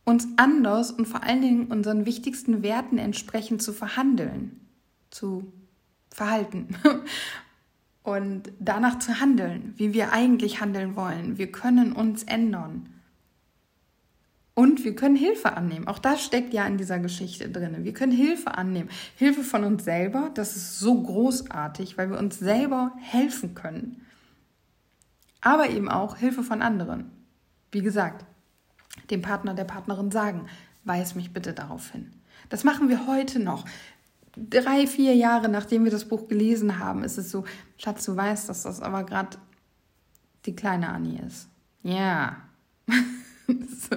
uns 0.05 0.27
anders 0.38 0.91
und 0.91 1.08
vor 1.08 1.23
allen 1.23 1.41
Dingen 1.41 1.67
unseren 1.67 2.05
wichtigsten 2.05 2.63
Werten 2.63 2.97
entsprechend 2.97 3.62
zu 3.62 3.73
verhandeln, 3.73 4.60
zu 5.10 5.51
verhalten 6.10 6.76
und 8.04 8.52
danach 8.60 9.00
zu 9.00 9.19
handeln, 9.19 9.74
wie 9.78 9.93
wir 9.93 10.12
eigentlich 10.12 10.62
handeln 10.62 10.95
wollen. 10.95 11.38
Wir 11.38 11.52
können 11.52 11.93
uns 11.93 12.24
ändern. 12.24 12.89
Und 14.60 14.84
wir 14.84 14.93
können 14.93 15.15
Hilfe 15.15 15.56
annehmen. 15.56 15.88
Auch 15.88 16.00
das 16.00 16.22
steckt 16.22 16.54
ja 16.54 16.67
in 16.67 16.78
dieser 16.78 17.00
Geschichte 17.00 17.50
drin. 17.50 17.86
Wir 17.86 17.93
können 17.93 18.12
Hilfe 18.12 18.58
annehmen. 18.58 18.89
Hilfe 19.15 19.41
von 19.43 19.63
uns 19.63 19.86
selber, 19.86 20.32
das 20.34 20.58
ist 20.58 20.80
so 20.80 21.02
großartig, 21.02 21.98
weil 21.98 22.10
wir 22.10 22.19
uns 22.19 22.39
selber 22.39 22.91
helfen 23.00 23.56
können. 23.56 24.06
Aber 25.39 25.69
eben 25.69 25.88
auch 25.88 26.17
Hilfe 26.17 26.43
von 26.43 26.62
anderen. 26.62 27.10
Wie 27.72 27.82
gesagt, 27.82 28.26
dem 29.10 29.22
Partner, 29.22 29.54
der 29.54 29.63
Partnerin 29.63 30.12
sagen, 30.12 30.48
weis 30.84 31.15
mich 31.15 31.32
bitte 31.32 31.54
darauf 31.54 31.91
hin. 31.91 32.12
Das 32.50 32.65
machen 32.65 32.89
wir 32.89 33.08
heute 33.08 33.39
noch. 33.39 33.65
Drei, 34.36 34.88
vier 34.88 35.15
Jahre 35.15 35.50
nachdem 35.50 35.84
wir 35.84 35.92
das 35.92 36.06
Buch 36.06 36.28
gelesen 36.28 36.80
haben, 36.80 37.04
ist 37.04 37.18
es 37.18 37.32
so, 37.32 37.46
Schatz, 37.78 38.06
du 38.06 38.15
weißt, 38.15 38.50
dass 38.50 38.63
das 38.63 38.82
aber 38.82 39.04
gerade 39.04 39.38
die 40.46 40.56
kleine 40.56 40.89
Annie 40.89 41.22
ist. 41.26 41.50
Ja. 41.84 42.38
so. 43.48 43.96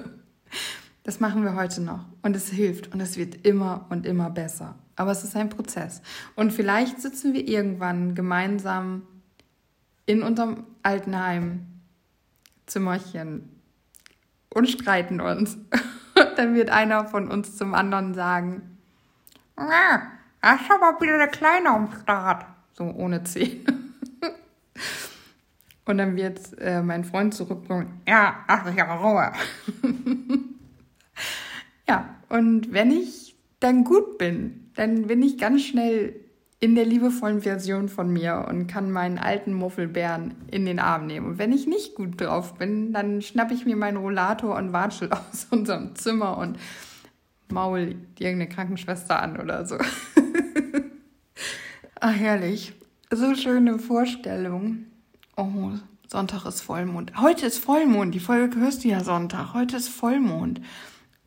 Das 1.03 1.19
machen 1.19 1.43
wir 1.43 1.55
heute 1.55 1.81
noch. 1.81 2.05
Und 2.21 2.35
es 2.35 2.49
hilft. 2.49 2.93
Und 2.93 3.01
es 3.01 3.17
wird 3.17 3.45
immer 3.45 3.85
und 3.89 4.05
immer 4.05 4.29
besser. 4.29 4.75
Aber 4.95 5.11
es 5.11 5.23
ist 5.23 5.35
ein 5.35 5.49
Prozess. 5.49 6.01
Und 6.35 6.53
vielleicht 6.53 7.01
sitzen 7.01 7.33
wir 7.33 7.47
irgendwann 7.47 8.15
gemeinsam 8.15 9.03
in 10.05 10.23
unserem 10.23 10.65
Altenheim, 10.81 11.65
Zimmerchen 12.65 13.49
und 14.49 14.69
streiten 14.69 15.19
uns. 15.19 15.57
Und 16.15 16.37
dann 16.37 16.53
wird 16.53 16.69
einer 16.69 17.05
von 17.05 17.29
uns 17.31 17.57
zum 17.57 17.73
anderen 17.73 18.13
sagen, 18.13 18.77
das 20.43 20.61
ist 20.61 20.71
aber 20.71 20.99
wieder 21.01 21.17
der 21.17 21.29
Kleine 21.29 21.69
am 21.69 21.89
Start. 22.01 22.45
So 22.73 22.83
ohne 22.83 23.23
Zähne. 23.23 23.63
Und 25.85 25.97
dann 25.97 26.15
wird 26.15 26.39
äh, 26.59 26.81
mein 26.81 27.03
Freund 27.03 27.33
zurückkommen, 27.33 28.01
ja, 28.07 28.43
ach, 28.47 28.65
ich 28.73 28.79
habe 28.79 29.03
Ruhe. 29.03 29.33
ja, 31.89 32.15
und 32.29 32.71
wenn 32.71 32.89
ich 32.89 33.35
dann 33.59 33.83
gut 33.83 34.17
bin, 34.17 34.71
dann 34.75 35.07
bin 35.07 35.21
ich 35.21 35.37
ganz 35.37 35.63
schnell 35.63 36.15
in 36.61 36.75
der 36.75 36.85
liebevollen 36.85 37.41
Version 37.41 37.89
von 37.89 38.11
mir 38.11 38.45
und 38.47 38.67
kann 38.67 38.91
meinen 38.91 39.17
alten 39.17 39.53
Muffelbären 39.53 40.35
in 40.49 40.65
den 40.65 40.79
Arm 40.79 41.05
nehmen. 41.07 41.27
Und 41.27 41.37
wenn 41.37 41.51
ich 41.51 41.67
nicht 41.67 41.95
gut 41.95 42.21
drauf 42.21 42.53
bin, 42.53 42.93
dann 42.93 43.21
schnappe 43.21 43.53
ich 43.53 43.65
mir 43.65 43.75
meinen 43.75 43.97
Rollator 43.97 44.55
und 44.55 44.71
watschel 44.71 45.11
aus 45.11 45.47
unserem 45.51 45.95
Zimmer 45.95 46.37
und 46.37 46.57
maul 47.51 47.95
irgendeine 48.17 48.47
Krankenschwester 48.47 49.21
an 49.21 49.37
oder 49.37 49.65
so. 49.65 49.77
Ach, 52.05 52.13
herrlich. 52.13 52.73
So 53.11 53.33
schöne 53.33 53.79
Vorstellung. 53.79 54.87
Oh, 55.37 55.71
Sonntag 56.05 56.45
ist 56.45 56.59
Vollmond. 56.59 57.13
Heute 57.21 57.45
ist 57.45 57.59
Vollmond. 57.59 58.13
Die 58.13 58.19
Folge 58.19 58.59
hörst 58.59 58.83
du 58.83 58.89
ja 58.89 59.01
Sonntag. 59.05 59.53
Heute 59.53 59.77
ist 59.77 59.87
Vollmond. 59.87 60.59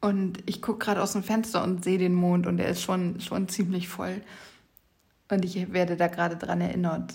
Und 0.03 0.43
ich 0.45 0.61
gucke 0.61 0.85
gerade 0.85 1.01
aus 1.01 1.13
dem 1.15 1.23
Fenster 1.23 1.65
und 1.65 1.83
sehe 1.83 1.97
den 1.97 2.13
Mond 2.13 2.47
und 2.47 2.59
er 2.59 2.69
ist 2.69 2.83
schon, 2.83 3.21
schon 3.21 3.49
ziemlich 3.49 3.89
voll. 3.89 4.21
Und 5.31 5.47
ich 5.47 5.73
werde 5.73 5.97
da 5.97 6.09
gerade 6.09 6.37
dran 6.37 6.61
erinnert. 6.61 7.15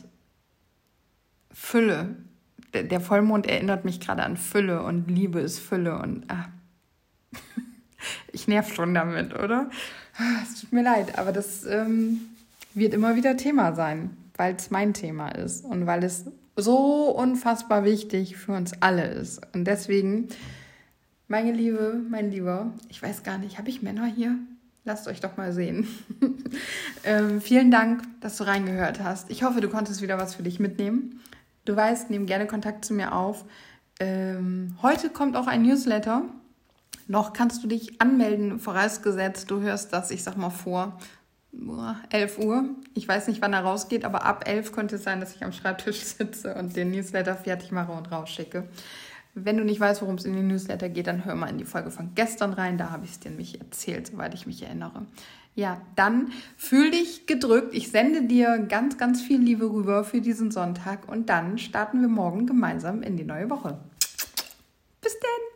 Fülle. 1.51 2.15
Der 2.73 2.99
Vollmond 2.99 3.45
erinnert 3.45 3.85
mich 3.85 3.99
gerade 3.99 4.23
an 4.23 4.37
Fülle 4.37 4.81
und 4.81 5.07
Liebe 5.07 5.39
ist 5.39 5.59
Fülle 5.59 5.99
und 5.99 6.25
ah. 6.31 6.49
ich 8.31 8.47
nerv 8.47 8.73
schon 8.73 8.95
damit, 8.95 9.35
oder? 9.35 9.69
Es 10.41 10.61
tut 10.61 10.73
mir 10.73 10.81
leid, 10.81 11.19
aber 11.19 11.31
das 11.31 11.63
ähm, 11.67 12.21
wird 12.73 12.93
immer 12.93 13.15
wieder 13.15 13.37
Thema 13.37 13.73
sein, 13.73 14.17
weil 14.35 14.55
es 14.55 14.71
mein 14.71 14.93
Thema 14.93 15.29
ist 15.29 15.65
und 15.65 15.85
weil 15.85 16.03
es 16.03 16.25
so 16.55 17.09
unfassbar 17.09 17.83
wichtig 17.83 18.37
für 18.37 18.53
uns 18.53 18.73
alle 18.81 19.05
ist. 19.05 19.41
Und 19.53 19.65
deswegen, 19.65 20.27
meine 21.27 21.51
Liebe, 21.51 22.01
mein 22.09 22.31
Lieber, 22.31 22.71
ich 22.89 23.01
weiß 23.01 23.23
gar 23.23 23.37
nicht, 23.37 23.57
habe 23.57 23.69
ich 23.69 23.81
Männer 23.81 24.05
hier? 24.05 24.35
Lasst 24.83 25.07
euch 25.07 25.19
doch 25.19 25.37
mal 25.37 25.53
sehen. 25.53 25.87
ähm, 27.03 27.39
vielen 27.39 27.69
Dank, 27.69 28.03
dass 28.19 28.37
du 28.37 28.45
reingehört 28.45 28.99
hast. 28.99 29.29
Ich 29.29 29.43
hoffe, 29.43 29.61
du 29.61 29.69
konntest 29.69 30.01
wieder 30.01 30.17
was 30.17 30.33
für 30.33 30.43
dich 30.43 30.59
mitnehmen. 30.59 31.21
Du 31.65 31.75
weißt, 31.75 32.09
nimm 32.09 32.25
gerne 32.25 32.47
Kontakt 32.47 32.83
zu 32.83 32.93
mir 32.93 33.13
auf. 33.13 33.45
Ähm, 33.99 34.75
heute 34.81 35.09
kommt 35.09 35.35
auch 35.35 35.45
ein 35.45 35.61
Newsletter. 35.61 36.23
Noch 37.07 37.33
kannst 37.33 37.63
du 37.63 37.67
dich 37.67 38.01
anmelden, 38.01 38.59
vorausgesetzt, 38.59 39.51
du 39.51 39.61
hörst 39.61 39.93
das, 39.93 40.11
ich 40.11 40.23
sag 40.23 40.37
mal 40.37 40.49
vor 40.49 40.97
11 42.09 42.39
Uhr. 42.39 42.69
Ich 42.93 43.07
weiß 43.07 43.27
nicht, 43.27 43.41
wann 43.41 43.53
er 43.53 43.61
rausgeht, 43.61 44.05
aber 44.05 44.25
ab 44.25 44.47
11 44.47 44.71
könnte 44.71 44.95
es 44.95 45.03
sein, 45.03 45.19
dass 45.19 45.35
ich 45.35 45.43
am 45.43 45.51
Schreibtisch 45.51 45.99
sitze 45.99 46.55
und 46.55 46.75
den 46.75 46.91
Newsletter 46.91 47.35
fertig 47.35 47.71
mache 47.71 47.91
und 47.91 48.11
rausschicke. 48.11 48.67
Wenn 49.33 49.57
du 49.57 49.63
nicht 49.63 49.79
weißt, 49.79 50.01
worum 50.01 50.15
es 50.15 50.25
in 50.25 50.33
den 50.33 50.47
Newsletter 50.47 50.89
geht, 50.89 51.07
dann 51.07 51.23
hör 51.23 51.35
mal 51.35 51.47
in 51.47 51.57
die 51.57 51.65
Folge 51.65 51.89
von 51.89 52.11
gestern 52.15 52.51
rein. 52.51 52.77
Da 52.77 52.89
habe 52.89 53.05
ich 53.05 53.11
es 53.11 53.19
dir 53.19 53.29
nämlich 53.29 53.59
erzählt, 53.59 54.07
soweit 54.07 54.33
ich 54.33 54.45
mich 54.45 54.61
erinnere. 54.61 55.05
Ja, 55.55 55.81
dann 55.95 56.31
fühl 56.57 56.91
dich 56.91 57.27
gedrückt. 57.27 57.73
Ich 57.73 57.91
sende 57.91 58.23
dir 58.23 58.57
ganz, 58.57 58.97
ganz 58.97 59.21
viel 59.21 59.39
Liebe 59.39 59.71
rüber 59.71 60.03
für 60.03 60.21
diesen 60.21 60.51
Sonntag 60.51 61.07
und 61.09 61.29
dann 61.29 61.57
starten 61.57 62.01
wir 62.01 62.09
morgen 62.09 62.45
gemeinsam 62.45 63.03
in 63.03 63.17
die 63.17 63.25
neue 63.25 63.49
Woche. 63.49 63.77
Bis 65.01 65.13
denn! 65.19 65.50